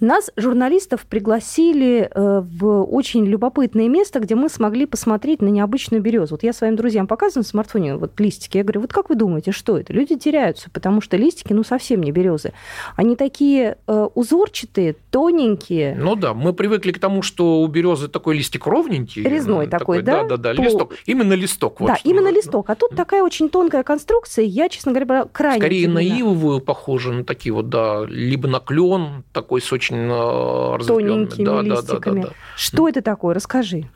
Нас, 0.00 0.30
журналистов, 0.36 1.06
пригласили 1.08 2.10
э, 2.12 2.40
в 2.40 2.82
очень 2.84 3.24
любопытное 3.26 3.88
место, 3.88 4.20
где 4.20 4.34
мы 4.34 4.48
смогли 4.48 4.86
посмотреть 4.86 5.42
на 5.42 5.48
необычную 5.48 6.02
березу. 6.02 6.34
Вот 6.34 6.42
я 6.42 6.52
своим 6.52 6.76
друзьям 6.76 7.06
показываю 7.06 7.44
на 7.44 7.48
смартфоне 7.48 7.96
вот 7.96 8.18
листики. 8.20 8.58
Я 8.58 8.64
говорю, 8.64 8.82
вот 8.82 8.92
как 8.92 9.08
вы 9.08 9.16
думаете, 9.16 9.52
что 9.52 9.78
это? 9.78 9.92
Люди 9.92 10.16
теряются, 10.16 10.70
потому 10.70 11.00
что 11.00 11.16
листики, 11.16 11.52
ну, 11.52 11.64
совсем 11.64 12.02
не 12.02 12.12
березы. 12.12 12.52
Они 12.96 13.16
такие 13.16 13.78
э, 13.86 14.08
узорчатые, 14.14 14.96
тоненькие. 15.10 15.94
Ну 15.94 16.16
да, 16.16 16.34
мы 16.34 16.52
привыкли 16.52 16.92
к 16.92 16.98
тому, 16.98 17.22
что 17.22 17.60
у 17.60 17.66
березы 17.66 18.08
такой 18.08 18.36
листик 18.36 18.66
ровненький. 18.66 19.22
Резной 19.22 19.66
такой, 19.66 19.98
такой 19.98 20.02
да? 20.02 20.22
Да, 20.24 20.36
да, 20.36 20.54
да, 20.54 20.62
листок. 20.62 20.94
Именно 21.06 21.34
листок. 21.34 21.80
Вот 21.80 21.88
да, 21.88 21.98
именно 22.04 22.30
листок. 22.30 22.70
А 22.70 22.74
тут 22.74 22.94
такая 22.94 23.22
очень 23.22 23.48
тонкая 23.48 23.82
конструкция. 23.82 24.44
Я, 24.44 24.68
честно 24.68 24.92
говоря, 24.92 25.24
крайне 25.46 25.60
Скорее 25.60 25.88
на 25.88 25.98
ивовую 25.98 26.60
похоже, 26.60 27.12
на 27.12 27.24
такие 27.24 27.52
вот, 27.52 27.68
да, 27.68 28.04
либо 28.06 28.48
на 28.48 28.60
клен 28.60 29.24
такой 29.32 29.60
с 29.60 29.72
очень 29.72 30.08
э, 30.10 30.86
Тоненькими 30.86 31.44
да, 31.44 31.62
листиками. 31.62 32.20
Да, 32.20 32.26
да, 32.26 32.28
да, 32.28 32.28
да. 32.28 32.56
Что 32.56 32.88
это 32.88 33.02
такое? 33.02 33.34
Расскажи. 33.34 33.88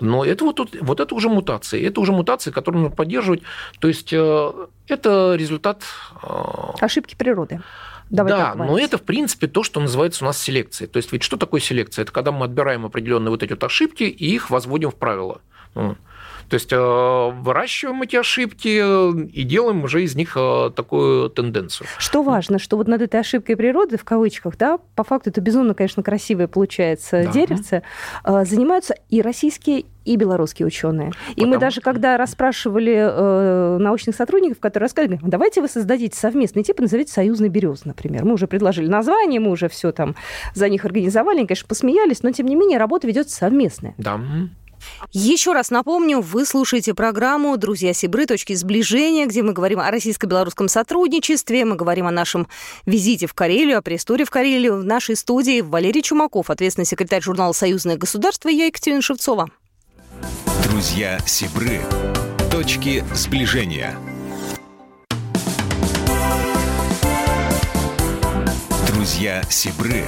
Но 0.00 0.24
это 0.24 0.44
вот, 0.44 0.60
вот 0.80 1.00
это 1.00 1.14
уже 1.14 1.28
мутации. 1.28 1.84
Это 1.84 2.00
уже 2.00 2.12
мутации, 2.12 2.50
которые 2.50 2.82
нужно 2.82 2.96
поддерживать. 2.96 3.42
То 3.80 3.88
есть 3.88 4.12
э, 4.12 4.52
это 4.88 5.34
результат... 5.36 5.82
Э, 6.22 6.72
Ошибки 6.80 7.14
природы. 7.14 7.60
Давай 8.10 8.32
да, 8.32 8.54
но 8.54 8.78
это, 8.78 8.98
в 8.98 9.02
принципе, 9.02 9.46
то, 9.46 9.62
что 9.62 9.80
называется 9.80 10.22
у 10.24 10.26
нас 10.26 10.38
селекцией. 10.38 10.88
То 10.88 10.98
есть 10.98 11.10
ведь 11.12 11.22
что 11.22 11.38
такое 11.38 11.62
селекция? 11.62 12.02
Это 12.02 12.12
когда 12.12 12.30
мы 12.30 12.44
отбираем 12.44 12.84
определенные 12.84 13.30
вот 13.30 13.42
эти 13.42 13.52
вот 13.52 13.64
ошибки 13.64 14.02
и 14.02 14.34
их 14.34 14.50
возводим 14.50 14.90
в 14.90 14.96
правила. 14.96 15.40
То 16.52 16.56
есть 16.56 16.70
э, 16.70 16.76
выращиваем 17.40 18.02
эти 18.02 18.16
ошибки 18.16 18.68
и 19.24 19.42
делаем 19.42 19.84
уже 19.84 20.04
из 20.04 20.14
них 20.14 20.36
э, 20.36 20.70
такую 20.76 21.30
тенденцию. 21.30 21.86
Что 21.96 22.22
важно, 22.22 22.58
что 22.58 22.76
вот 22.76 22.88
над 22.88 23.00
этой 23.00 23.20
ошибкой 23.20 23.56
природы, 23.56 23.96
в 23.96 24.04
кавычках, 24.04 24.58
да, 24.58 24.78
по 24.94 25.02
факту 25.02 25.30
это 25.30 25.40
безумно, 25.40 25.72
конечно, 25.72 26.02
красивое 26.02 26.48
получается 26.48 27.22
да. 27.24 27.32
деревце, 27.32 27.82
э, 28.22 28.44
занимаются 28.44 28.94
и 29.08 29.22
российские, 29.22 29.86
и 30.04 30.16
белорусские 30.16 30.66
ученые. 30.66 31.12
И 31.30 31.36
Потому... 31.36 31.54
мы 31.54 31.58
даже, 31.58 31.80
когда 31.80 32.18
расспрашивали 32.18 32.96
э, 32.98 33.78
научных 33.78 34.14
сотрудников, 34.14 34.60
которые 34.60 34.88
рассказывали, 34.88 35.20
давайте 35.22 35.62
вы 35.62 35.68
создадите 35.68 36.18
совместный 36.18 36.64
тип 36.64 36.80
и 36.80 36.82
назовите 36.82 37.14
«Союзный 37.14 37.48
берез», 37.48 37.86
например. 37.86 38.26
Мы 38.26 38.34
уже 38.34 38.46
предложили 38.46 38.88
название, 38.88 39.40
мы 39.40 39.52
уже 39.52 39.70
все 39.70 39.90
там 39.90 40.16
за 40.54 40.68
них 40.68 40.84
организовали, 40.84 41.38
они, 41.38 41.46
конечно, 41.46 41.66
посмеялись, 41.66 42.22
но, 42.22 42.30
тем 42.30 42.44
не 42.44 42.56
менее, 42.56 42.76
работа 42.76 43.06
ведется 43.06 43.34
совместная. 43.34 43.94
Да. 43.96 44.20
Еще 45.12 45.52
раз 45.52 45.70
напомню, 45.70 46.20
вы 46.20 46.46
слушаете 46.46 46.94
программу 46.94 47.56
«Друзья 47.56 47.92
Сибры. 47.92 48.26
Точки 48.26 48.54
сближения», 48.54 49.26
где 49.26 49.42
мы 49.42 49.52
говорим 49.52 49.80
о 49.80 49.90
российско-белорусском 49.90 50.68
сотрудничестве, 50.68 51.64
мы 51.64 51.76
говорим 51.76 52.06
о 52.06 52.10
нашем 52.10 52.48
визите 52.86 53.26
в 53.26 53.34
Карелию, 53.34 53.78
о 53.78 53.82
пресс-туре 53.82 54.24
в 54.24 54.30
Карелию. 54.30 54.78
В 54.78 54.84
нашей 54.84 55.16
студии 55.16 55.60
Валерий 55.60 56.02
Чумаков, 56.02 56.50
ответственный 56.50 56.86
секретарь 56.86 57.22
журнала 57.22 57.52
«Союзное 57.52 57.96
государство», 57.96 58.48
и 58.48 58.54
я 58.54 58.66
Екатерина 58.66 59.02
Шевцова. 59.02 59.50
«Друзья 60.64 61.18
Сибры. 61.26 61.80
Точки 62.50 63.04
сближения». 63.14 63.96
«Друзья 68.86 69.42
Сибры. 69.50 70.04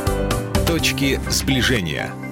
Точки 0.67 1.21
сближения». 1.29 2.24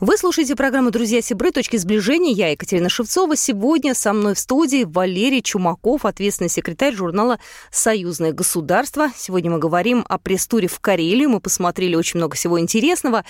Вы 0.00 0.16
слушаете 0.16 0.54
программу 0.54 0.92
«Друзья 0.92 1.20
Сибры. 1.20 1.50
Точки 1.50 1.76
сближения». 1.76 2.30
Я 2.30 2.50
Екатерина 2.50 2.88
Шевцова. 2.88 3.34
Сегодня 3.34 3.94
со 3.94 4.12
мной 4.12 4.34
в 4.34 4.38
студии 4.38 4.84
Валерий 4.84 5.42
Чумаков, 5.42 6.04
ответственный 6.04 6.48
секретарь 6.48 6.94
журнала 6.94 7.40
«Союзное 7.72 8.30
государство». 8.30 9.08
Сегодня 9.16 9.50
мы 9.50 9.58
говорим 9.58 10.04
о 10.08 10.18
пресс-туре 10.18 10.68
в 10.68 10.78
Карелию. 10.78 11.30
Мы 11.30 11.40
посмотрели 11.40 11.96
очень 11.96 12.18
много 12.18 12.36
всего 12.36 12.60
интересного. 12.60 13.24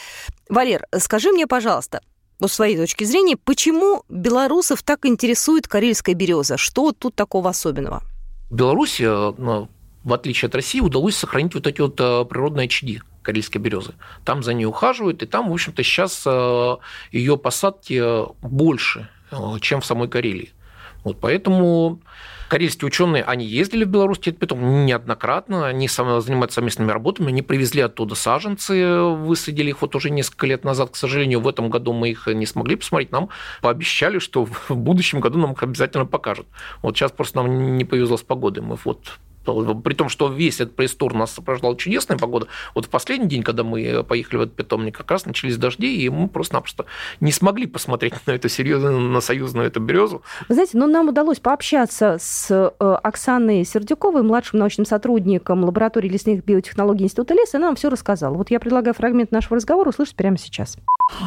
Валер, 0.51 0.87
скажи 0.99 1.33
мне, 1.33 1.47
пожалуйста, 1.47 2.03
вот 2.39 2.51
с 2.51 2.55
своей 2.57 2.77
точки 2.77 3.05
зрения, 3.05 3.39
почему 3.39 4.03
белорусов 4.11 4.83
так 4.83 5.07
интересует 5.07 5.69
карельская 5.69 6.15
береза? 6.15 6.59
Что 6.59 6.93
тут 6.93 7.15
такого 7.15 7.49
особенного? 7.49 8.03
Беларусь, 8.51 9.01
э, 9.01 9.33
ну, 9.39 9.71
в 10.05 10.13
отличие 10.13 10.49
от 10.49 10.55
России, 10.55 10.81
удалось 10.81 11.17
сохранить 11.17 11.55
вот 11.55 11.67
эти 11.67 11.81
вот 11.81 11.99
э, 11.99 12.27
природные 12.27 12.67
очаги 12.67 13.01
карельской 13.29 13.61
березы. 13.61 13.93
Там 14.25 14.43
за 14.43 14.55
ней 14.55 14.65
ухаживают, 14.65 15.23
и 15.23 15.27
там, 15.27 15.51
в 15.51 15.53
общем-то, 15.53 15.83
сейчас 15.83 16.23
э, 16.25 16.77
ее 17.13 17.37
посадки 17.37 18.01
э, 18.03 18.27
больше, 18.41 19.11
э, 19.31 19.37
чем 19.61 19.83
в 19.83 19.85
самой 19.85 20.09
Карелии. 20.09 20.53
Вот 21.05 21.21
поэтому 21.21 22.01
карельские 22.49 22.87
ученые, 22.87 23.25
они 23.25 23.45
ездили 23.45 23.85
в 23.85 23.89
Беларусь, 23.89 24.21
потом 24.41 24.87
неоднократно, 24.87 25.67
они 25.67 25.89
занимаются 25.89 26.55
совместными 26.55 26.91
работами, 26.91 27.29
они 27.29 27.43
привезли 27.43 27.83
оттуда 27.83 28.15
саженцы, 28.15 28.99
высадили 28.99 29.69
их 29.69 29.83
вот 29.83 29.95
уже 29.95 30.09
несколько 30.09 30.47
лет 30.47 30.65
назад, 30.65 30.93
к 30.93 30.97
сожалению, 30.97 31.41
в 31.41 31.49
этом 31.49 31.69
году 31.69 31.93
мы 31.93 32.09
их 32.09 32.29
не 32.29 32.47
смогли 32.47 32.77
посмотреть, 32.77 33.13
нам 33.13 33.29
пообещали, 33.61 34.21
что 34.21 34.47
в 34.47 34.75
будущем 34.75 35.21
году 35.21 35.39
нам 35.39 35.53
их 35.53 35.63
обязательно 35.63 36.07
покажут. 36.07 36.47
Вот 36.81 36.97
сейчас 36.97 37.13
просто 37.13 37.43
нам 37.43 37.77
не 37.77 37.85
повезло 37.85 38.17
с 38.17 38.23
погодой, 38.23 38.63
мы 38.63 38.79
вот 38.83 39.19
при 39.83 39.95
том, 39.95 40.09
что 40.09 40.29
весь 40.29 40.61
этот 40.61 40.75
пресс-тур 40.75 41.15
нас 41.15 41.33
сопровождала 41.33 41.77
чудесная 41.77 42.19
погода. 42.19 42.47
Вот 42.75 42.87
в 42.87 42.89
последний 42.89 43.29
день, 43.29 43.43
когда 43.43 43.65
мы 43.65 44.05
поехали 44.05 44.39
в 44.39 44.41
этот 44.43 44.57
питомник, 44.57 44.97
как 44.97 45.11
раз 45.11 45.27
начались 45.27 45.57
дожди, 45.57 46.03
и 46.03 46.09
мы 46.09 46.29
просто-напросто 46.29 46.87
не 47.21 47.33
смогли 47.33 47.67
посмотреть 47.67 48.15
на 48.27 48.33
эту 48.33 48.49
серьезную, 48.49 48.99
на 48.99 49.21
союзную 49.21 49.67
эту 49.67 49.81
березу. 49.81 50.23
Вы 50.49 50.55
знаете, 50.55 50.77
но 50.79 50.87
ну, 50.87 50.93
нам 50.93 51.09
удалось 51.09 51.41
пообщаться 51.41 52.17
с 52.21 52.51
э, 52.51 52.99
Оксаной 53.03 53.65
Сердюковой, 53.65 54.23
младшим 54.23 54.59
научным 54.59 54.87
сотрудником 54.87 55.65
лаборатории 55.65 56.09
лесных 56.09 56.45
биотехнологий 56.45 57.05
Института 57.05 57.35
леса, 57.35 57.57
и 57.57 57.59
она 57.59 57.69
нам 57.69 57.77
все 57.77 57.89
рассказала. 57.89 58.35
Вот 58.35 58.51
я 58.51 58.61
предлагаю 58.61 58.95
фрагмент 58.95 59.31
нашего 59.31 59.57
разговора 59.57 59.91
услышать 59.91 60.17
прямо 60.17 60.39
сейчас. 60.39 60.77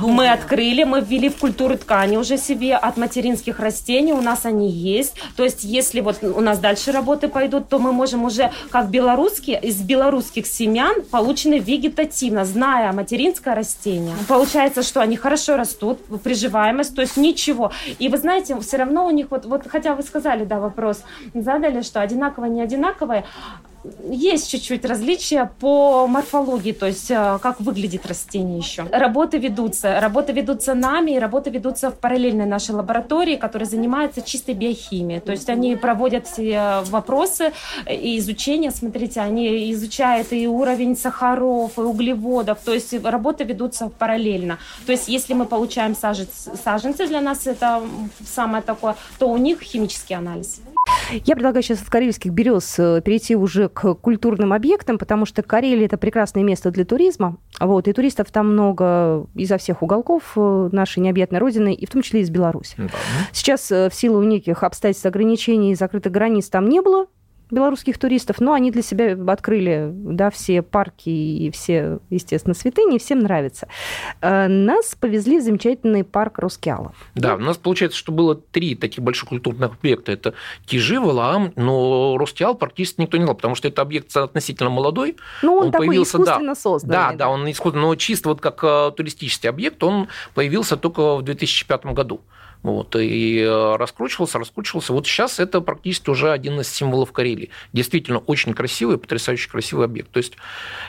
Мы 0.02 0.30
открыли, 0.30 0.84
мы 0.84 1.02
ввели 1.02 1.30
в 1.30 1.38
культуру 1.38 1.78
ткани 1.78 2.18
уже 2.18 2.38
себе 2.38 2.76
от 2.76 2.98
материнских 2.98 3.60
растений, 3.60 4.14
у 4.14 4.22
нас 4.22 4.46
они 4.46 4.70
есть. 4.70 5.16
То 5.36 5.44
есть, 5.44 5.64
если 5.64 6.02
вот 6.02 6.24
у 6.24 6.42
нас 6.42 6.60
дальше 6.60 6.92
работы 6.92 7.28
пойдут, 7.28 7.68
то 7.70 7.80
мы 7.80 7.92
можем 7.92 8.11
уже, 8.18 8.52
как 8.70 8.90
белорусские, 8.90 9.60
из 9.62 9.82
белорусских 9.82 10.46
семян 10.46 11.04
получены 11.10 11.60
вегетативно, 11.60 12.46
зная 12.46 12.92
материнское 12.92 13.56
растение. 13.56 14.16
Получается, 14.28 14.84
что 14.84 15.02
они 15.02 15.16
хорошо 15.16 15.58
растут, 15.58 16.00
приживаемость, 16.24 16.96
то 16.96 17.02
есть 17.02 17.18
ничего. 17.18 17.72
И 18.00 18.10
вы 18.10 18.18
знаете, 18.18 18.60
все 18.60 18.78
равно 18.78 19.06
у 19.06 19.12
них 19.12 19.28
вот, 19.32 19.46
вот 19.46 19.68
хотя 19.68 19.96
вы 19.96 20.04
сказали, 20.04 20.46
да, 20.46 20.60
вопрос 20.60 21.04
задали, 21.34 21.82
что 21.82 22.02
одинаковое, 22.02 22.50
не 22.50 22.62
одинаковое, 22.62 23.26
есть 24.10 24.50
чуть-чуть 24.50 24.86
различия 24.86 25.52
по 25.60 26.08
морфологии, 26.08 26.72
то 26.72 26.86
есть 26.86 27.10
э, 27.10 27.40
как 27.42 27.60
выглядит 27.60 28.06
растение 28.06 28.58
еще. 28.58 28.84
Работы 28.92 29.38
ведутся. 29.38 30.00
Работы 30.00 30.34
ведутся 30.34 30.74
нами, 30.74 31.12
и 31.12 31.20
работы 31.20 31.50
ведутся 31.50 31.90
в 31.90 31.98
параллельной 31.98 32.46
нашей 32.46 32.76
лаборатории, 32.76 33.36
которая 33.36 33.68
занимается 33.68 34.22
чистой 34.22 34.54
биохимией. 34.54 35.20
То 35.20 35.32
есть 35.32 35.50
они 35.50 35.76
проводят 35.76 36.28
все 36.28 36.82
вопросы 36.86 37.54
и 37.90 38.18
изучения. 38.20 38.72
Смотрите, 38.72 39.22
они 39.22 39.72
изучают 39.72 40.32
и 40.32 40.48
уровень 40.48 40.96
сахаров, 40.96 41.78
и 41.78 41.82
углеводов. 41.82 42.60
То 42.64 42.74
есть 42.74 42.94
работы 43.04 43.44
ведутся 43.44 43.90
параллельно. 43.90 44.60
То 44.86 44.92
есть 44.92 45.08
если 45.08 45.34
мы 45.34 45.46
получаем 45.46 45.96
саженцы, 45.96 46.52
саженцы 46.64 47.08
для 47.08 47.22
нас 47.22 47.48
это 47.48 47.82
самое 48.26 48.62
такое, 48.62 48.96
то 49.18 49.30
у 49.30 49.38
них 49.38 49.62
химический 49.62 50.16
анализ. 50.16 50.62
Я 51.12 51.36
предлагаю 51.36 51.62
сейчас 51.62 51.82
от 51.82 51.90
карельских 51.90 52.32
берез 52.32 52.80
э, 52.80 53.02
перейти 53.04 53.36
уже 53.36 53.70
к 53.70 53.94
культурным 53.96 54.54
объектам, 54.54 54.98
потому 54.98 55.26
что 55.26 55.44
Карелия– 55.44 55.86
это 55.88 55.98
прекрасное 55.98 56.44
место 56.44 56.72
для 56.72 56.86
туризма. 56.86 57.38
Вот, 57.60 57.88
и 57.88 57.94
туристов 57.94 58.32
там 58.32 58.54
много 58.54 59.28
изо 59.36 59.58
всех 59.58 59.84
уголков 59.84 60.34
э, 60.36 60.70
нашей 60.72 61.00
необъятной 61.00 61.40
родины, 61.40 61.74
и 61.74 61.86
в 61.86 61.90
том 61.90 62.02
числе 62.02 62.22
из 62.22 62.30
Беларуси. 62.30 62.76
Да. 62.78 62.90
Сейчас 63.32 63.72
э, 63.72 63.90
в 63.90 63.94
силу 63.94 64.24
неких 64.24 64.64
обстоятельств 64.64 65.06
ограничений 65.06 65.74
и 65.74 65.76
закрытых 65.76 66.12
границ 66.12 66.50
там 66.50 66.70
не 66.70 66.82
было 66.82 67.08
белорусских 67.52 67.98
туристов, 67.98 68.40
но 68.40 68.54
они 68.54 68.72
для 68.72 68.82
себя 68.82 69.18
открыли 69.32 69.90
да, 69.92 70.30
все 70.30 70.62
парки 70.62 71.10
и 71.10 71.52
все, 71.52 72.00
естественно, 72.10 72.54
святыни, 72.54 72.98
всем 72.98 73.20
нравится. 73.20 73.68
Э, 74.22 74.48
нас 74.48 74.96
повезли 74.96 75.40
в 75.40 75.44
замечательный 75.44 76.04
парк 76.04 76.40
Рускеала. 76.40 76.94
Да, 77.16 77.36
у 77.36 77.40
нас 77.40 77.58
получается, 77.58 77.98
что 77.98 78.12
было 78.12 78.36
три 78.36 78.76
таких 78.76 79.04
больших 79.04 79.30
культурных 79.30 79.74
объекта. 79.74 80.12
Это 80.12 80.34
Кижи, 80.66 81.00
Валаам, 81.00 81.54
но 81.56 82.18
Рустеал 82.18 82.56
практически 82.56 83.02
никто 83.02 83.18
не 83.18 83.24
знал, 83.24 83.36
потому 83.36 83.56
что 83.56 83.68
это 83.68 83.82
объект 83.82 84.16
относительно 84.16 84.70
молодой. 84.70 85.18
Ну, 85.42 85.56
он, 85.56 85.66
он 85.66 85.72
такой 85.72 85.88
появился, 85.88 86.18
искусственно 86.18 86.54
да, 86.54 86.56
созданный. 86.56 86.94
Да, 86.94 87.14
да, 87.14 87.30
он 87.30 87.50
искусственно, 87.50 87.88
но 87.88 87.96
чисто 87.96 88.30
вот 88.30 88.42
как 88.42 88.64
э, 88.64 88.92
туристический 88.96 89.50
объект, 89.50 89.84
он 89.84 90.08
появился 90.34 90.78
только 90.78 91.18
в 91.18 91.22
2005 91.24 91.86
году. 91.88 92.22
Вот, 92.64 92.96
и 92.96 93.40
э, 93.40 93.76
раскручивался, 93.76 94.38
раскручивался. 94.38 94.94
Вот 94.94 95.08
сейчас 95.08 95.40
это 95.40 95.62
практически 95.62 96.12
уже 96.12 96.32
один 96.32 96.60
из 96.60 96.70
символов 96.70 97.12
Карелии. 97.12 97.50
Действительно, 97.74 98.20
очень 98.20 98.54
красивый, 98.54 99.00
потрясающе 99.00 99.50
красивый 99.50 99.86
объект. 99.86 100.12
То 100.12 100.18
есть 100.18 100.34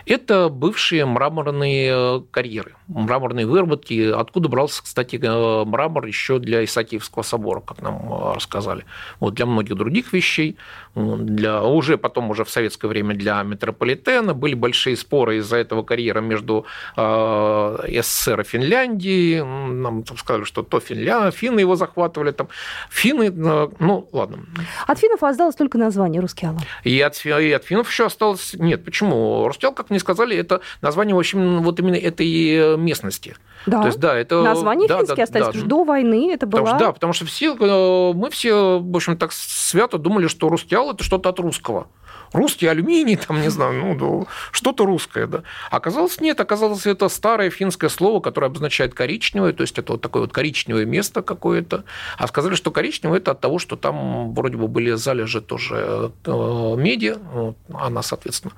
это 0.04 0.50
бывшие 0.50 1.06
мраморные 1.06 1.92
э, 1.94 2.20
карьеры, 2.30 2.74
мраморные 2.88 3.46
выработки. 3.46 4.10
Откуда 4.10 4.50
брался, 4.50 4.82
кстати, 4.82 5.18
э, 5.22 5.64
мрамор 5.64 6.04
еще 6.04 6.38
для 6.38 6.62
Исаакиевского 6.62 7.22
собора, 7.22 7.60
как 7.60 7.80
нам 7.80 8.34
рассказали. 8.34 8.84
Вот 9.18 9.34
для 9.34 9.46
многих 9.46 9.76
других 9.76 10.12
вещей. 10.12 10.56
Для, 10.94 11.62
уже 11.62 11.96
потом, 11.96 12.28
уже 12.28 12.44
в 12.44 12.50
советское 12.50 12.88
время 12.88 13.14
для 13.14 13.42
метрополитена 13.42 14.34
были 14.34 14.52
большие 14.52 14.94
споры 14.94 15.38
из-за 15.38 15.56
этого 15.56 15.82
карьера 15.82 16.20
между 16.20 16.66
СССР 16.96 18.40
и 18.42 18.44
Финляндией. 18.44 19.42
Нам 19.42 20.04
сказали, 20.04 20.44
что 20.44 20.62
то 20.62 20.78
Финля, 20.80 21.30
финны 21.30 21.61
его 21.62 21.76
захватывали, 21.76 22.30
там 22.32 22.48
финны, 22.90 23.24
э, 23.24 23.68
ну 23.78 24.08
ладно. 24.12 24.40
От 24.86 24.98
финнов 24.98 25.22
осталось 25.22 25.56
только 25.56 25.78
название 25.78 26.20
Рускеала. 26.20 26.58
И 26.84 27.00
от, 27.00 27.24
и 27.24 27.52
от 27.52 27.64
финнов 27.64 27.90
еще 27.90 28.06
осталось, 28.06 28.54
нет, 28.54 28.84
почему? 28.84 29.46
Рускеал, 29.46 29.72
как 29.72 29.90
мне 29.90 29.98
сказали, 29.98 30.36
это 30.36 30.60
название, 30.80 31.14
в 31.14 31.18
общем, 31.18 31.62
вот 31.62 31.80
именно 31.80 31.96
этой 31.96 32.76
местности. 32.76 33.36
Да. 33.66 33.80
То 33.80 33.86
есть, 33.86 34.00
да, 34.00 34.16
это... 34.16 34.42
Название 34.42 34.88
да, 34.88 34.98
финские 34.98 35.16
да, 35.16 35.22
остались, 35.22 35.62
да. 35.62 35.68
до 35.68 35.84
войны 35.84 36.32
это 36.32 36.46
было... 36.46 36.62
Потому 36.62 36.78
да, 36.78 36.92
потому 36.92 37.12
что 37.12 37.26
все, 37.26 37.54
э, 37.54 38.12
мы 38.12 38.30
все, 38.30 38.78
в 38.78 38.96
общем, 38.96 39.16
так 39.16 39.32
свято 39.32 39.98
думали, 39.98 40.26
что 40.26 40.48
Рускеал– 40.48 40.90
это 40.92 41.04
что-то 41.04 41.28
от 41.28 41.38
русского 41.38 41.86
русский 42.32 42.66
алюминий, 42.66 43.16
там, 43.16 43.40
не 43.40 43.48
знаю, 43.48 43.96
ну, 43.96 44.26
что-то 44.50 44.84
русское, 44.84 45.26
да. 45.26 45.42
Оказалось, 45.70 46.20
нет, 46.20 46.40
оказалось, 46.40 46.86
это 46.86 47.08
старое 47.08 47.50
финское 47.50 47.90
слово, 47.90 48.20
которое 48.20 48.46
обозначает 48.46 48.94
коричневое, 48.94 49.52
то 49.52 49.62
есть 49.62 49.78
это 49.78 49.92
вот 49.92 50.02
такое 50.02 50.22
вот 50.22 50.32
коричневое 50.32 50.84
место 50.84 51.22
какое-то. 51.22 51.84
А 52.18 52.26
сказали, 52.26 52.54
что 52.54 52.70
коричневое– 52.70 53.18
это 53.20 53.32
от 53.32 53.40
того, 53.40 53.58
что 53.58 53.76
там 53.76 54.34
вроде 54.34 54.56
бы 54.56 54.68
были 54.68 54.92
залежи 54.92 55.40
тоже 55.40 56.12
э, 56.24 56.74
меди, 56.76 57.16
вот, 57.32 57.56
она, 57.72 58.02
соответственно, 58.02 58.54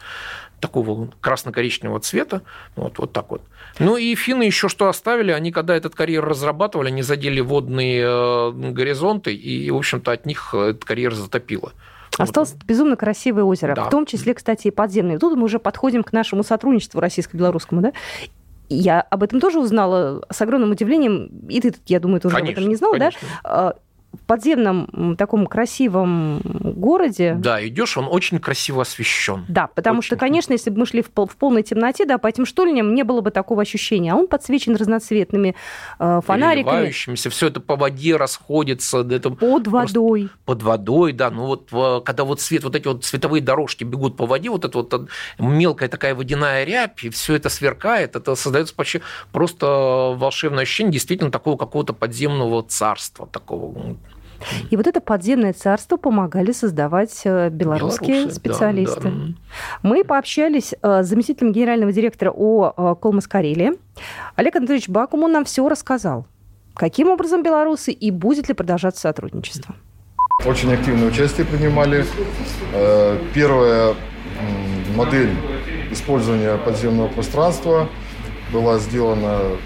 такого 0.61 1.11
красно-коричневого 1.21 2.01
цвета, 2.01 2.43
вот, 2.77 2.99
вот 2.99 3.13
так 3.13 3.31
вот. 3.31 3.43
Ну 3.79 3.97
и 3.97 4.15
финны 4.15 4.45
еще 4.45 4.69
что 4.69 4.89
оставили, 4.89 5.31
они 5.33 5.53
когда 5.53 5.77
этот 5.77 5.95
карьер 5.95 6.25
разрабатывали, 6.25 6.89
они 6.89 7.03
задели 7.03 7.41
водные 7.41 8.03
э, 8.03 8.51
горизонты, 8.73 9.35
и, 9.35 9.71
в 9.71 9.77
общем-то, 9.77 10.13
от 10.13 10.27
них 10.27 10.55
этот 10.55 10.85
карьер 10.85 11.15
затопило. 11.15 11.73
Осталось 12.19 12.53
вот. 12.53 12.65
безумно 12.65 12.97
красивое 12.97 13.45
озеро, 13.45 13.75
да. 13.75 13.85
в 13.85 13.91
том 13.91 14.07
числе, 14.07 14.35
кстати, 14.35 14.69
и 14.69 14.71
подземное. 14.71 15.19
Тут 15.19 15.37
мы 15.37 15.45
уже 15.45 15.59
подходим 15.59 16.03
к 16.03 16.13
нашему 16.13 16.43
сотрудничеству 16.43 17.01
российско-белорусскому, 17.01 17.81
да? 17.81 17.93
Я 18.69 19.01
об 19.03 19.23
этом 19.23 19.41
тоже 19.41 19.59
узнала 19.59 20.25
с 20.31 20.41
огромным 20.41 20.71
удивлением. 20.71 21.27
И 21.49 21.61
ты, 21.61 21.75
я 21.87 22.01
думаю, 22.01 22.21
тоже 22.21 22.37
конечно, 22.37 22.53
об 22.53 22.59
этом 22.59 22.69
не 22.69 22.77
знал, 22.77 22.93
конечно. 22.93 23.21
да? 23.43 23.75
В 24.17 24.27
подземном 24.27 25.17
таком 25.17 25.47
красивом 25.47 26.41
городе. 26.45 27.35
Да, 27.39 27.65
идешь, 27.67 27.97
он 27.97 28.07
очень 28.11 28.39
красиво 28.39 28.83
освещен. 28.83 29.45
Да, 29.49 29.69
потому 29.69 29.99
очень. 29.99 30.07
что, 30.07 30.17
конечно, 30.17 30.53
если 30.53 30.71
бы 30.71 30.81
мы 30.81 30.87
шли 30.87 31.03
в, 31.03 31.11
пол, 31.11 31.27
в 31.27 31.37
полной 31.37 31.63
темноте, 31.63 32.05
да, 32.05 32.19
по 32.19 32.27
этим 32.27 32.47
штольням 32.47 32.95
не 32.95 33.03
было 33.03 33.21
бы 33.21 33.31
такого 33.31 33.63
ощущения. 33.63 34.13
А 34.13 34.17
он 34.17 34.27
подсвечен 34.27 34.77
разноцветными 34.77 35.55
э, 35.99 36.21
фонариками. 36.27 36.91
все 36.91 37.47
это 37.47 37.61
по 37.61 37.77
воде 37.77 38.17
расходится. 38.17 39.01
Это 39.01 39.31
под 39.31 39.67
водой. 39.67 40.29
Под 40.45 40.63
водой, 40.63 41.13
да. 41.13 41.31
Ну 41.31 41.47
вот 41.47 42.05
когда 42.05 42.25
вот 42.25 42.41
свет, 42.41 42.65
вот 42.65 42.77
эти 42.77 42.87
вот 42.87 43.05
цветовые 43.05 43.43
дорожки 43.43 43.85
бегут 43.85 44.17
по 44.17 44.27
воде, 44.27 44.51
вот 44.51 44.65
эта 44.65 44.79
вот 44.79 45.09
мелкая 45.39 45.89
такая 45.89 46.15
водяная 46.15 46.65
рябь, 46.65 47.05
и 47.05 47.11
все 47.11 47.35
это 47.35 47.49
сверкает, 47.49 48.17
это 48.17 48.35
создается 48.35 48.75
почти 48.75 49.01
просто 49.33 50.15
волшебное 50.17 50.63
ощущение 50.63 50.93
действительно 50.93 51.31
такого 51.31 51.57
какого-то 51.57 51.93
подземного 51.93 52.63
царства, 52.63 53.27
такого 53.27 53.97
и 54.71 54.77
вот 54.77 54.87
это 54.87 55.01
подземное 55.01 55.53
царство 55.53 55.97
помогали 55.97 56.53
создавать 56.53 57.23
э, 57.25 57.51
белорусские 57.51 58.17
Белорусы, 58.17 58.37
специалисты. 58.37 59.01
Да, 59.03 59.11
да. 59.11 59.35
Мы 59.83 60.05
пообщались 60.05 60.75
э, 60.81 61.03
с 61.03 61.07
заместителем 61.07 61.53
генерального 61.53 61.93
директора 61.93 62.31
ООО 62.31 62.75
э, 62.77 62.95
«Колмас 63.01 63.27
Карелия». 63.27 63.75
Олег 64.37 64.57
Анатольевич 64.57 64.89
Бакум, 64.89 65.25
он 65.25 65.33
нам 65.33 65.45
все 65.45 65.69
рассказал. 65.69 66.27
Каким 66.75 67.09
образом 67.09 67.43
белорусы 67.43 67.93
и 67.93 68.11
будет 68.11 68.49
ли 68.49 68.55
продолжаться 68.55 69.03
сотрудничество? 69.03 69.75
Очень 70.45 70.73
активное 70.75 71.09
участие 71.09 71.47
принимали. 71.47 72.05
Первая 73.33 73.95
модель 74.97 75.31
использования 75.93 76.57
подземного 76.59 77.07
пространства 77.09 77.89
была 78.53 78.79
сделана 78.79 79.57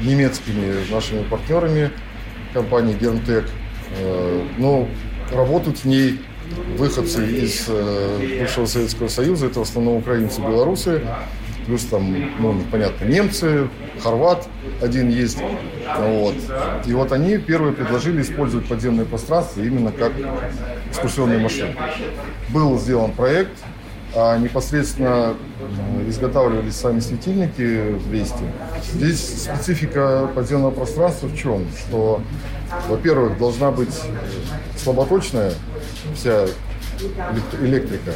немецкими 0.00 0.90
нашими 0.90 1.22
партнерами 1.22 1.90
компании 2.52 2.94
Гермтек. 2.94 3.44
Э, 3.90 4.42
но 4.58 4.88
работают 5.32 5.78
в 5.78 5.84
ней 5.84 6.20
выходцы 6.76 7.26
из 7.26 7.64
э, 7.68 8.38
бывшего 8.40 8.66
Советского 8.66 9.08
Союза, 9.08 9.46
это 9.46 9.60
в 9.60 9.62
основном 9.62 9.96
украинцы, 9.96 10.40
белорусы, 10.40 11.02
плюс 11.66 11.84
там, 11.84 12.14
ну, 12.38 12.62
понятно, 12.70 13.04
немцы, 13.04 13.68
хорват 14.00 14.48
один 14.80 15.08
есть. 15.08 15.38
Вот. 15.98 16.34
И 16.86 16.92
вот 16.92 17.12
они 17.12 17.38
первые 17.38 17.72
предложили 17.72 18.22
использовать 18.22 18.66
подземное 18.66 19.04
пространство 19.04 19.60
именно 19.62 19.90
как 19.90 20.12
экскурсионные 20.90 21.40
машины. 21.40 21.74
Был 22.50 22.78
сделан 22.78 23.12
проект, 23.12 23.58
а 24.16 24.38
непосредственно 24.38 25.34
изготавливались 26.08 26.76
сами 26.76 27.00
светильники 27.00 27.92
в 27.92 28.08
Бресте. 28.08 28.50
Здесь 28.94 29.42
специфика 29.42 30.30
подземного 30.34 30.70
пространства 30.70 31.26
в 31.26 31.36
чем? 31.36 31.66
Что, 31.76 32.22
во-первых, 32.88 33.38
должна 33.38 33.70
быть 33.70 33.94
слаботочная 34.76 35.52
вся 36.14 36.46
электрика, 37.60 38.12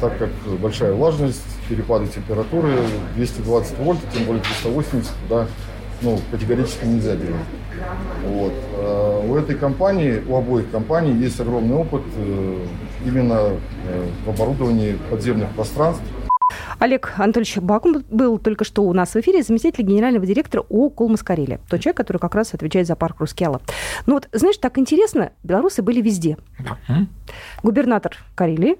так 0.00 0.16
как 0.18 0.30
большая 0.58 0.94
влажность, 0.94 1.42
перепады 1.68 2.06
температуры, 2.06 2.72
220 3.16 3.78
вольт, 3.78 4.00
тем 4.14 4.24
более 4.24 4.42
380, 4.42 5.10
да, 5.28 5.46
ну, 6.00 6.18
категорически 6.30 6.86
нельзя 6.86 7.14
делать. 7.14 7.34
Вот. 8.24 8.52
А 8.78 9.20
у 9.20 9.36
этой 9.36 9.54
компании, 9.54 10.22
у 10.26 10.36
обоих 10.36 10.70
компаний 10.70 11.12
есть 11.12 11.38
огромный 11.40 11.76
опыт 11.76 12.02
э, 12.16 12.66
именно 13.04 13.52
э, 13.88 14.08
в 14.24 14.30
оборудовании 14.30 14.98
подземных 15.10 15.50
пространств. 15.50 16.02
Олег 16.78 17.14
Анатольевич 17.16 17.56
Бакум 17.58 18.04
был 18.10 18.38
только 18.38 18.64
что 18.64 18.82
у 18.82 18.92
нас 18.92 19.14
в 19.14 19.16
эфире, 19.16 19.42
заместитель 19.42 19.84
генерального 19.84 20.26
директора 20.26 20.62
ООО 20.68 20.90
«Колмас 20.90 21.22
Карелия». 21.22 21.58
Тот 21.68 21.80
человек, 21.80 21.96
который 21.96 22.18
как 22.18 22.34
раз 22.34 22.54
отвечает 22.54 22.86
за 22.86 22.96
парк 22.96 23.20
Рускеала. 23.20 23.60
Ну 24.06 24.14
вот, 24.14 24.28
знаешь, 24.32 24.58
так 24.58 24.78
интересно, 24.78 25.32
белорусы 25.42 25.82
были 25.82 26.00
везде. 26.00 26.36
Губернатор 27.62 28.16
Карелии, 28.34 28.78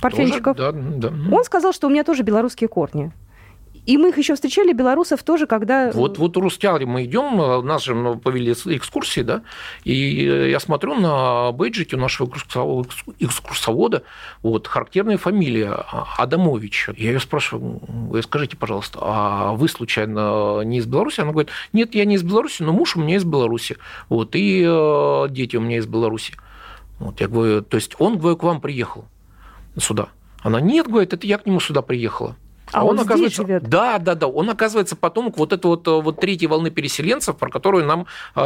Парфенчиков, 0.00 0.56
да, 0.56 0.72
да. 0.72 1.12
он 1.30 1.44
сказал, 1.44 1.72
что 1.72 1.86
у 1.86 1.90
меня 1.90 2.02
тоже 2.02 2.24
белорусские 2.24 2.66
корни. 2.66 3.12
И 3.84 3.98
мы 3.98 4.10
их 4.10 4.18
еще 4.18 4.34
встречали, 4.36 4.72
белорусов 4.72 5.24
тоже, 5.24 5.46
когда... 5.46 5.90
Вот, 5.92 6.16
вот 6.18 6.36
в 6.36 6.40
Рустяле 6.40 6.86
мы 6.86 7.04
идем, 7.04 7.66
нас 7.66 7.82
же 7.82 7.94
ну, 7.94 8.16
повели 8.16 8.52
экскурсии, 8.52 9.22
да, 9.22 9.42
и 9.82 10.50
я 10.50 10.60
смотрю 10.60 10.94
на 10.94 11.50
бейджике 11.50 11.96
нашего 11.96 12.30
экскурсовода, 13.18 14.04
вот, 14.42 14.68
характерная 14.68 15.18
фамилия 15.18 15.84
Адамович. 16.16 16.90
Я 16.96 17.10
ее 17.10 17.20
спрашиваю, 17.20 17.80
скажите, 18.22 18.56
пожалуйста, 18.56 19.00
а 19.02 19.52
вы, 19.52 19.68
случайно, 19.68 20.60
не 20.62 20.78
из 20.78 20.86
Беларуси? 20.86 21.20
Она 21.20 21.32
говорит, 21.32 21.50
нет, 21.72 21.94
я 21.96 22.04
не 22.04 22.14
из 22.14 22.22
Беларуси, 22.22 22.62
но 22.62 22.72
муж 22.72 22.96
у 22.96 23.00
меня 23.00 23.16
из 23.16 23.24
Беларуси, 23.24 23.78
вот, 24.08 24.36
и 24.36 24.64
э, 24.64 25.26
дети 25.30 25.56
у 25.56 25.60
меня 25.60 25.78
из 25.78 25.86
Беларуси. 25.86 26.34
Вот, 27.00 27.20
я 27.20 27.26
говорю, 27.26 27.62
то 27.62 27.76
есть 27.76 27.96
он, 27.98 28.18
говорю, 28.18 28.36
к 28.36 28.44
вам 28.44 28.60
приехал 28.60 29.06
сюда? 29.76 30.10
Она, 30.42 30.60
нет, 30.60 30.86
говорит, 30.86 31.12
это 31.12 31.26
я 31.26 31.38
к 31.38 31.46
нему 31.46 31.58
сюда 31.58 31.82
приехала. 31.82 32.36
А 32.72 32.84
он, 32.84 32.98
он 32.98 33.04
оказывается, 33.04 33.42
живет. 33.42 33.62
Да, 33.64 33.98
да, 33.98 34.14
да. 34.14 34.26
Он 34.26 34.50
оказывается 34.50 34.96
потомок 34.96 35.38
вот 35.38 35.52
этой 35.52 35.66
вот, 35.66 35.86
вот 35.86 36.20
третьей 36.20 36.48
волны 36.48 36.70
переселенцев, 36.70 37.36
про 37.36 37.50
которую 37.50 37.86
нам 37.86 38.06
э, 38.34 38.40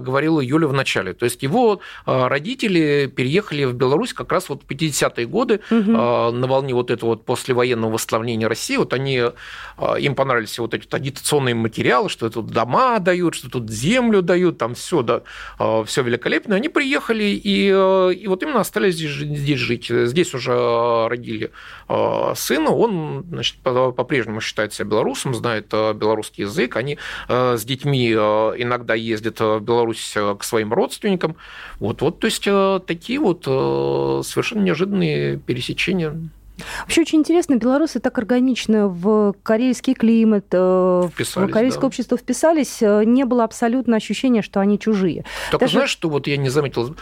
говорила 0.00 0.40
Юля 0.40 0.66
в 0.66 0.72
начале. 0.72 1.12
То 1.14 1.24
есть 1.24 1.42
его 1.42 1.80
э, 2.06 2.26
родители 2.26 3.06
переехали 3.14 3.64
в 3.64 3.74
Беларусь 3.74 4.12
как 4.12 4.32
раз 4.32 4.48
вот 4.48 4.62
в 4.62 4.66
50-е 4.66 5.26
годы 5.26 5.60
угу. 5.70 5.92
э, 5.92 6.30
на 6.30 6.46
волне 6.46 6.74
вот 6.74 6.90
этого 6.90 7.10
вот 7.10 7.24
послевоенного 7.24 7.92
восстановления 7.92 8.46
России. 8.46 8.76
Вот 8.76 8.92
они, 8.92 9.18
э, 9.18 10.00
им 10.00 10.14
понравились 10.14 10.58
вот 10.58 10.74
эти 10.74 10.86
агитационные 10.94 11.54
материалы, 11.54 12.08
что 12.08 12.28
тут 12.30 12.46
дома 12.46 12.98
дают, 12.98 13.34
что 13.34 13.50
тут 13.50 13.70
землю 13.70 14.22
дают, 14.22 14.58
там 14.58 14.74
все, 14.74 15.02
да, 15.02 15.22
э, 15.58 15.84
все 15.86 16.02
великолепно. 16.02 16.56
Они 16.56 16.68
приехали 16.68 17.24
и, 17.24 17.70
э, 17.72 18.14
и 18.14 18.26
вот 18.26 18.42
именно 18.42 18.60
остались 18.60 18.94
здесь, 18.94 19.12
здесь 19.12 19.58
жить. 19.58 19.86
Здесь 19.88 20.34
уже 20.34 21.08
родили 21.08 21.50
э, 21.88 22.32
сына, 22.36 22.70
он, 22.70 23.24
значит, 23.30 23.56
по-прежнему 23.62 24.40
считает 24.40 24.72
себя 24.72 24.88
белорусом, 24.88 25.34
знает 25.34 25.68
э, 25.72 25.92
белорусский 25.92 26.44
язык. 26.44 26.76
Они 26.76 26.98
э, 27.28 27.56
с 27.56 27.64
детьми 27.64 28.12
э, 28.12 28.16
иногда 28.16 28.94
ездят 28.94 29.40
в 29.40 29.60
Беларусь 29.60 30.14
к 30.38 30.44
своим 30.44 30.72
родственникам. 30.72 31.36
Вот, 31.78 32.02
вот, 32.02 32.20
то 32.20 32.26
есть 32.26 32.46
такие 32.86 33.18
вот 33.18 33.44
совершенно 33.44 34.62
неожиданные 34.62 35.38
пересечения. 35.38 36.16
Вообще 36.82 37.00
очень 37.00 37.20
интересно, 37.20 37.54
белорусы 37.56 38.00
так 38.00 38.18
органично 38.18 38.86
в 38.86 39.34
карельский 39.42 39.94
климат, 39.94 40.44
вписались, 40.46 41.48
в 41.48 41.50
карельское 41.50 41.80
да. 41.80 41.86
общество 41.86 42.18
вписались, 42.18 42.82
не 42.82 43.24
было 43.24 43.44
абсолютно 43.44 43.96
ощущения, 43.96 44.42
что 44.42 44.60
они 44.60 44.78
чужие. 44.78 45.24
Только 45.50 45.64
Даже... 45.64 45.72
знаешь, 45.72 45.90
что 45.90 46.10
вот 46.10 46.26
я 46.26 46.36
не 46.36 46.50
заметил, 46.50 46.94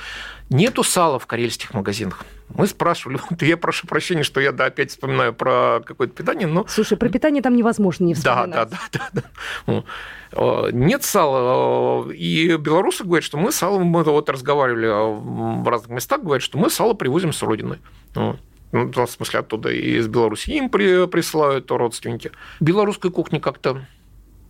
Нету 0.51 0.83
сала 0.83 1.18
в 1.18 1.27
карельских 1.27 1.75
магазинах. 1.75 2.25
Мы 2.54 2.66
спрашивали, 2.66 3.18
вот 3.30 3.42
я 3.42 3.56
прошу 3.56 3.87
прощения, 3.87 4.22
что 4.22 4.40
я 4.40 4.52
да, 4.52 4.66
опять 4.66 4.90
вспоминаю 4.90 5.34
про 5.34 5.80
какое-то 5.84 6.14
питание, 6.14 6.46
но... 6.46 6.66
Слушай, 6.68 6.96
про 6.96 7.08
питание 7.08 7.42
там 7.42 7.54
невозможно 7.54 8.04
не 8.04 8.14
вспоминать. 8.14 8.50
Да, 8.50 8.64
да, 8.64 8.78
да, 8.92 9.22
да. 9.66 9.82
да. 10.32 10.70
Нет 10.72 11.04
сала, 11.04 12.11
и 12.11 12.56
белорусы 12.56 13.04
говорят, 13.04 13.24
что 13.24 13.38
мы 13.38 13.50
сало, 13.50 13.78
мы 13.78 14.02
вот 14.02 14.28
разговаривали 14.28 14.87
в 14.87 15.68
разных 15.68 15.90
местах, 15.90 16.22
говорят, 16.22 16.42
что 16.42 16.58
мы 16.58 16.68
сало 16.68 16.94
привозим 16.94 17.32
с 17.32 17.42
родины. 17.42 17.78
Ну, 18.14 18.37
в 18.72 19.06
смысле, 19.06 19.40
оттуда 19.40 19.70
и 19.70 19.96
из 19.96 20.08
Беларуси 20.08 20.50
им 20.50 20.68
присылают 20.68 21.70
родственники. 21.70 22.32
Белорусская 22.61 23.11
кухня 23.11 23.40
как-то 23.40 23.87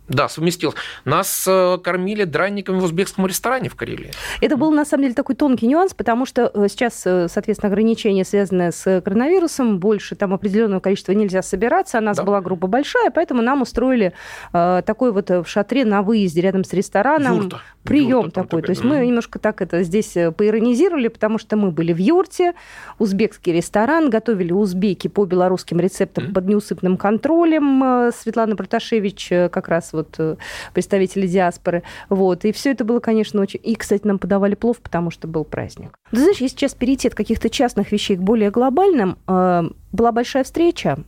да, 0.09 0.27
совместилось. 0.27 0.75
Нас 1.05 1.45
э, 1.47 1.77
кормили 1.83 2.23
дранниками 2.23 2.79
в 2.79 2.83
узбекском 2.83 3.27
ресторане 3.27 3.69
в 3.69 3.75
Карелии. 3.75 4.11
Это 4.41 4.57
был, 4.57 4.71
на 4.71 4.83
самом 4.83 5.03
деле, 5.03 5.13
такой 5.13 5.35
тонкий 5.35 5.67
нюанс, 5.67 5.93
потому 5.93 6.25
что 6.25 6.51
э, 6.53 6.67
сейчас, 6.67 7.03
э, 7.05 7.27
соответственно, 7.29 7.71
ограничения, 7.71 8.25
связанные 8.25 8.71
с 8.71 9.01
коронавирусом, 9.01 9.77
больше 9.77 10.15
там 10.15 10.33
определенного 10.33 10.79
количества 10.79 11.11
нельзя 11.11 11.43
собираться, 11.43 11.99
а 11.99 12.01
нас 12.01 12.17
да. 12.17 12.23
была 12.23 12.41
группа 12.41 12.65
большая, 12.65 13.11
поэтому 13.11 13.41
нам 13.41 13.61
устроили 13.61 14.13
такой 14.51 15.11
вот 15.11 15.29
в 15.29 15.45
шатре 15.45 15.85
на 15.85 16.01
выезде 16.01 16.41
рядом 16.41 16.63
с 16.63 16.73
рестораном. 16.73 17.41
Юрта. 17.41 17.61
Прием 17.83 18.09
Юрта 18.09 18.43
такой. 18.43 18.61
То 18.61 18.71
есть 18.71 18.83
мы 18.83 19.05
немножко 19.05 19.39
так 19.39 19.61
это 19.61 19.83
здесь 19.83 20.13
поиронизировали, 20.13 21.07
потому 21.07 21.37
что 21.37 21.55
мы 21.55 21.71
были 21.71 21.93
в 21.93 21.97
юрте, 21.97 22.53
узбекский 22.97 23.53
ресторан, 23.53 24.09
готовили 24.09 24.51
узбеки 24.51 25.07
по 25.07 25.25
белорусским 25.25 25.79
рецептам 25.79 26.25
mm-hmm. 26.25 26.33
под 26.33 26.45
неусыпным 26.47 26.97
контролем. 26.97 28.11
Светлана 28.11 28.55
Проташевич 28.55 29.29
как 29.29 29.67
раз 29.67 29.93
вот 29.99 30.15
э, 30.17 30.35
представители 30.73 31.27
диаспоры. 31.27 31.83
Вот. 32.09 32.45
И 32.45 32.51
все 32.51 32.71
это 32.71 32.83
было, 32.83 32.99
конечно, 32.99 33.41
очень... 33.41 33.59
И, 33.63 33.75
кстати, 33.75 34.05
нам 34.05 34.19
подавали 34.19 34.55
плов, 34.55 34.79
потому 34.79 35.11
что 35.11 35.27
был 35.27 35.43
праздник. 35.43 35.91
Ты 36.11 36.17
знаешь, 36.17 36.37
если 36.37 36.55
сейчас 36.57 36.73
перейти 36.73 37.07
от 37.07 37.15
каких-то 37.15 37.49
частных 37.49 37.91
вещей 37.91 38.17
к 38.17 38.21
более 38.21 38.51
глобальным, 38.51 39.17
э, 39.27 39.63
была 39.91 40.11
большая 40.11 40.43
встреча 40.43 40.99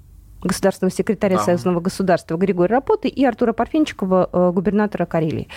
государственного 0.43 0.91
секретаря 0.91 1.37
да. 1.37 1.43
Союзного 1.43 1.81
государства 1.81 2.35
Григория 2.35 2.75
Рапоты 2.75 3.09
и 3.09 3.23
Артура 3.23 3.53
Парфенчикова, 3.53 4.29
э, 4.31 4.51
губернатора 4.51 5.05
Карелии. 5.05 5.47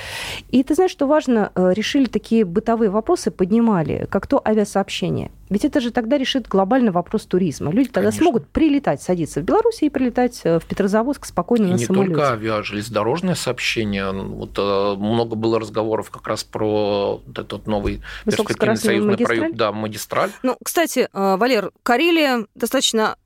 И 0.50 0.62
ты 0.62 0.74
знаешь, 0.74 0.90
что 0.90 1.06
важно, 1.06 1.52
решили 1.54 2.04
такие 2.04 2.44
бытовые 2.44 2.90
вопросы, 2.90 3.30
поднимали, 3.30 4.06
как 4.10 4.26
то 4.26 4.42
авиасообщение. 4.44 5.30
Ведь 5.54 5.64
это 5.64 5.80
же 5.80 5.92
тогда 5.92 6.18
решит 6.18 6.48
глобальный 6.48 6.90
вопрос 6.90 7.26
туризма. 7.26 7.70
Люди 7.70 7.88
тогда 7.88 8.10
Конечно. 8.10 8.24
смогут 8.24 8.48
прилетать, 8.48 9.00
садиться 9.00 9.40
в 9.40 9.44
Беларуси 9.44 9.84
и 9.84 9.88
прилетать 9.88 10.40
э, 10.42 10.58
в 10.58 10.64
Петрозаводск 10.64 11.26
спокойно 11.26 11.66
и 11.66 11.70
на 11.70 11.74
не 11.74 11.84
самолете. 11.84 12.08
Не 12.08 12.14
только 12.16 12.32
авиа, 12.32 12.56
сообщение. 13.36 14.10
Вот 14.10 14.58
много 14.98 15.36
было 15.36 15.60
разговоров 15.60 16.10
как 16.10 16.26
раз 16.26 16.42
про 16.42 17.22
вот 17.24 17.38
этот 17.38 17.68
новый 17.68 18.02
перспективный 18.24 18.76
союзный 18.76 19.12
магистраль? 19.12 19.38
проект, 19.38 19.56
да, 19.56 19.70
магистраль. 19.70 20.30
Ну, 20.42 20.56
кстати, 20.64 21.08
Валер, 21.12 21.70
Карелия 21.84 22.46
достаточно 22.56 23.16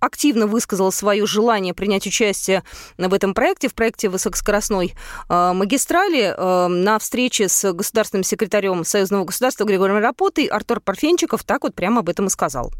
активно 0.00 0.46
высказала 0.46 0.90
свое 0.90 1.26
желание 1.26 1.74
принять 1.74 2.06
участие 2.06 2.62
в 2.98 3.12
этом 3.12 3.34
проекте, 3.34 3.68
в 3.68 3.74
проекте 3.74 4.08
высокоскоростной 4.08 4.94
э, 5.28 5.52
магистрали. 5.52 6.34
Э, 6.36 6.68
на 6.68 6.98
встрече 6.98 7.48
с 7.48 7.72
государственным 7.72 8.24
секретарем 8.24 8.84
Союзного 8.84 9.24
государства 9.24 9.64
Григорием 9.64 9.98
Рапотой 9.98 10.46
Артур 10.46 10.80
Парфенчиков 10.80 11.44
так 11.44 11.62
вот 11.62 11.74
прямо 11.74 12.00
об 12.00 12.08
этом 12.08 12.26
и 12.26 12.30
сказал. 12.30 12.72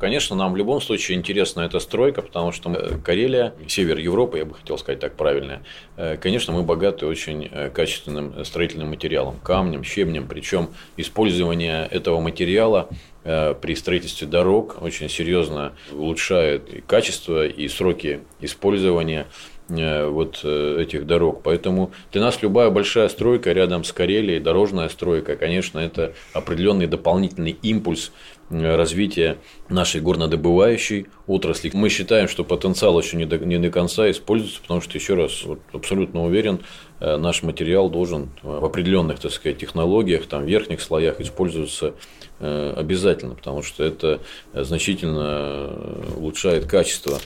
Конечно, 0.00 0.36
нам 0.36 0.52
в 0.52 0.56
любом 0.56 0.80
случае 0.80 1.18
интересна 1.18 1.62
эта 1.62 1.80
стройка, 1.80 2.22
потому 2.22 2.52
что 2.52 2.70
Карелия, 3.02 3.54
север 3.66 3.98
Европы, 3.98 4.38
я 4.38 4.44
бы 4.44 4.54
хотел 4.54 4.78
сказать 4.78 5.00
так 5.00 5.16
правильно, 5.16 5.62
э, 5.96 6.16
конечно, 6.16 6.52
мы 6.52 6.62
богаты 6.62 7.04
очень 7.04 7.48
э, 7.50 7.68
качественным 7.70 8.44
строительным 8.44 8.90
материалом, 8.90 9.40
камнем, 9.42 9.82
щебнем, 9.82 10.28
причем 10.28 10.68
использование 10.96 11.84
этого 11.86 12.20
материала 12.20 12.88
э, 12.90 13.17
при 13.60 13.74
строительстве 13.74 14.26
дорог 14.26 14.80
очень 14.80 15.08
серьезно 15.08 15.72
улучшает 15.92 16.72
и 16.72 16.80
качество, 16.80 17.46
и 17.46 17.68
сроки 17.68 18.20
использования 18.40 19.26
вот 19.68 20.42
этих 20.44 21.06
дорог. 21.06 21.42
Поэтому 21.42 21.90
для 22.10 22.22
нас 22.22 22.40
любая 22.40 22.70
большая 22.70 23.10
стройка 23.10 23.52
рядом 23.52 23.84
с 23.84 23.92
Карелией, 23.92 24.40
дорожная 24.40 24.88
стройка, 24.88 25.36
конечно, 25.36 25.78
это 25.78 26.14
определенный 26.32 26.86
дополнительный 26.86 27.58
импульс 27.60 28.10
развития 28.50 29.36
нашей 29.68 30.00
горнодобывающей 30.00 31.06
отрасли. 31.26 31.70
Мы 31.74 31.90
считаем, 31.90 32.28
что 32.28 32.44
потенциал 32.44 32.98
еще 32.98 33.16
не 33.16 33.26
до, 33.26 33.38
не 33.38 33.58
до 33.58 33.70
конца 33.70 34.10
используется, 34.10 34.60
потому 34.62 34.80
что, 34.80 34.96
еще 34.96 35.14
раз, 35.14 35.44
вот, 35.44 35.60
абсолютно 35.72 36.24
уверен, 36.24 36.60
э, 37.00 37.16
наш 37.16 37.42
материал 37.42 37.90
должен 37.90 38.30
в 38.42 38.64
определенных, 38.64 39.18
так 39.20 39.32
сказать, 39.32 39.58
технологиях, 39.58 40.26
там, 40.26 40.46
верхних 40.46 40.80
слоях 40.80 41.20
использоваться 41.20 41.88
э, 41.88 41.92
обязательно, 42.40 43.34
потому 43.34 43.62
что 43.62 43.84
это 43.84 44.20
значительно 44.54 45.70
улучшает 46.16 46.66
качество 46.66 47.18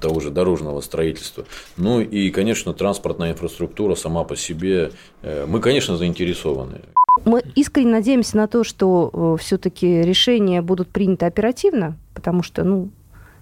того 0.00 0.20
же 0.20 0.30
дорожного 0.30 0.80
строительства. 0.80 1.44
Ну 1.76 2.00
и, 2.00 2.30
конечно, 2.30 2.72
транспортная 2.74 3.32
инфраструктура 3.32 3.94
сама 3.94 4.24
по 4.24 4.36
себе, 4.36 4.92
э, 5.22 5.46
мы, 5.46 5.60
конечно, 5.60 5.96
заинтересованы. 5.96 6.80
Мы 7.24 7.42
искренне 7.54 7.90
надеемся 7.90 8.36
на 8.36 8.46
то, 8.48 8.64
что 8.64 9.10
э, 9.12 9.42
все-таки 9.42 10.02
решения 10.02 10.62
будут 10.62 10.88
приняты 10.88 11.26
оперативно, 11.26 11.96
потому 12.14 12.42
что, 12.42 12.64
ну, 12.64 12.90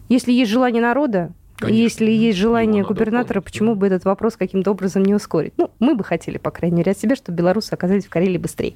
если 0.08 0.32
есть 0.32 0.50
желание 0.50 0.82
народа, 0.82 1.32
Конечно. 1.58 1.82
Если 1.82 2.10
есть 2.12 2.38
желание 2.38 2.84
губернатора, 2.84 3.40
почему 3.40 3.74
бы 3.74 3.88
этот 3.88 4.04
вопрос 4.04 4.36
каким-то 4.36 4.70
образом 4.70 5.02
не 5.02 5.12
ускорить? 5.12 5.54
Ну, 5.56 5.72
мы 5.80 5.96
бы 5.96 6.04
хотели, 6.04 6.38
по 6.38 6.52
крайней 6.52 6.76
мере, 6.76 6.92
от 6.92 6.98
себя, 6.98 7.16
чтобы 7.16 7.38
белорусы 7.38 7.72
оказались 7.72 8.06
в 8.06 8.10
Карелии 8.10 8.38
быстрее. 8.38 8.74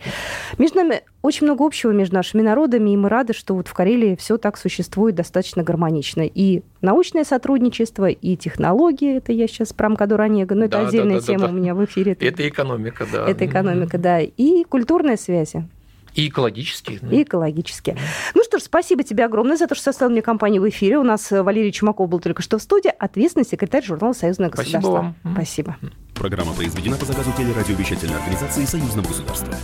Между 0.59 0.79
нами 0.79 1.03
очень 1.23 1.47
много 1.47 1.64
общего 1.64 1.92
между 1.92 2.16
нашими 2.16 2.42
народами, 2.42 2.90
и 2.90 2.97
мы 2.97 3.09
рады, 3.09 3.35
что 3.35 3.55
вот 3.55 3.68
в 3.68 3.73
Карелии 3.73 4.16
все 4.16 4.37
так 4.37 4.59
существует 4.59 5.14
достаточно 5.14 5.62
гармонично. 5.62 6.23
И 6.23 6.62
научное 6.81 7.23
сотрудничество, 7.23 8.09
и 8.09 8.37
технологии, 8.37 9.16
это 9.16 9.31
я 9.31 9.47
сейчас 9.47 9.73
про 9.73 9.88
МКАДу 9.88 10.16
Ранега, 10.16 10.57
но 10.57 10.66
да, 10.66 10.79
это 10.79 10.88
отдельная 10.88 11.21
да, 11.21 11.27
да, 11.27 11.27
тема 11.27 11.47
да, 11.47 11.53
у 11.53 11.53
меня 11.53 11.77
в 11.77 11.85
эфире. 11.85 12.16
Это 12.18 12.49
экономика, 12.49 13.07
да. 13.12 13.29
Это 13.29 13.47
экономика, 13.47 13.97
да. 13.97 14.21
И 14.21 14.64
культурные 14.64 15.16
связи. 15.16 15.68
И 16.14 16.29
экологические. 16.29 17.01
И 17.11 17.22
экологические. 17.22 17.96
Ну 18.35 18.42
что 18.44 18.59
ж, 18.59 18.62
спасибо 18.62 19.03
тебе 19.03 19.25
огромное 19.25 19.57
за 19.57 19.66
то, 19.66 19.75
что 19.75 19.85
составил 19.85 20.12
мне 20.12 20.22
компанию 20.22 20.62
в 20.62 20.68
эфире. 20.68 20.98
У 20.98 21.03
нас 21.03 21.33
э, 21.33 21.42
Валерий 21.42 21.72
Чумаков 21.72 22.09
был 22.09 22.20
только 22.20 22.42
что 22.42 22.59
в 22.59 22.62
студии, 22.62 22.92
ответственный 22.98 23.46
секретарь 23.46 23.85
журнала 23.85 24.12
«Союзное 24.12 24.51
государство». 24.51 24.81
Спасибо 24.81 24.92
вам. 24.92 25.16
Спасибо. 25.35 25.77
Программа 26.14 26.53
произведена 26.53 26.96
по 26.96 27.05
заказу 27.05 27.33
телерадиовещательной 27.37 28.16
организации 28.16 28.64
Союзного 28.64 29.09
государства. 29.09 29.55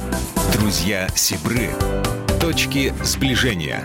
Друзья 0.54 1.08
Сибры. 1.14 1.68
Точки 2.40 2.92
сближения. 3.04 3.84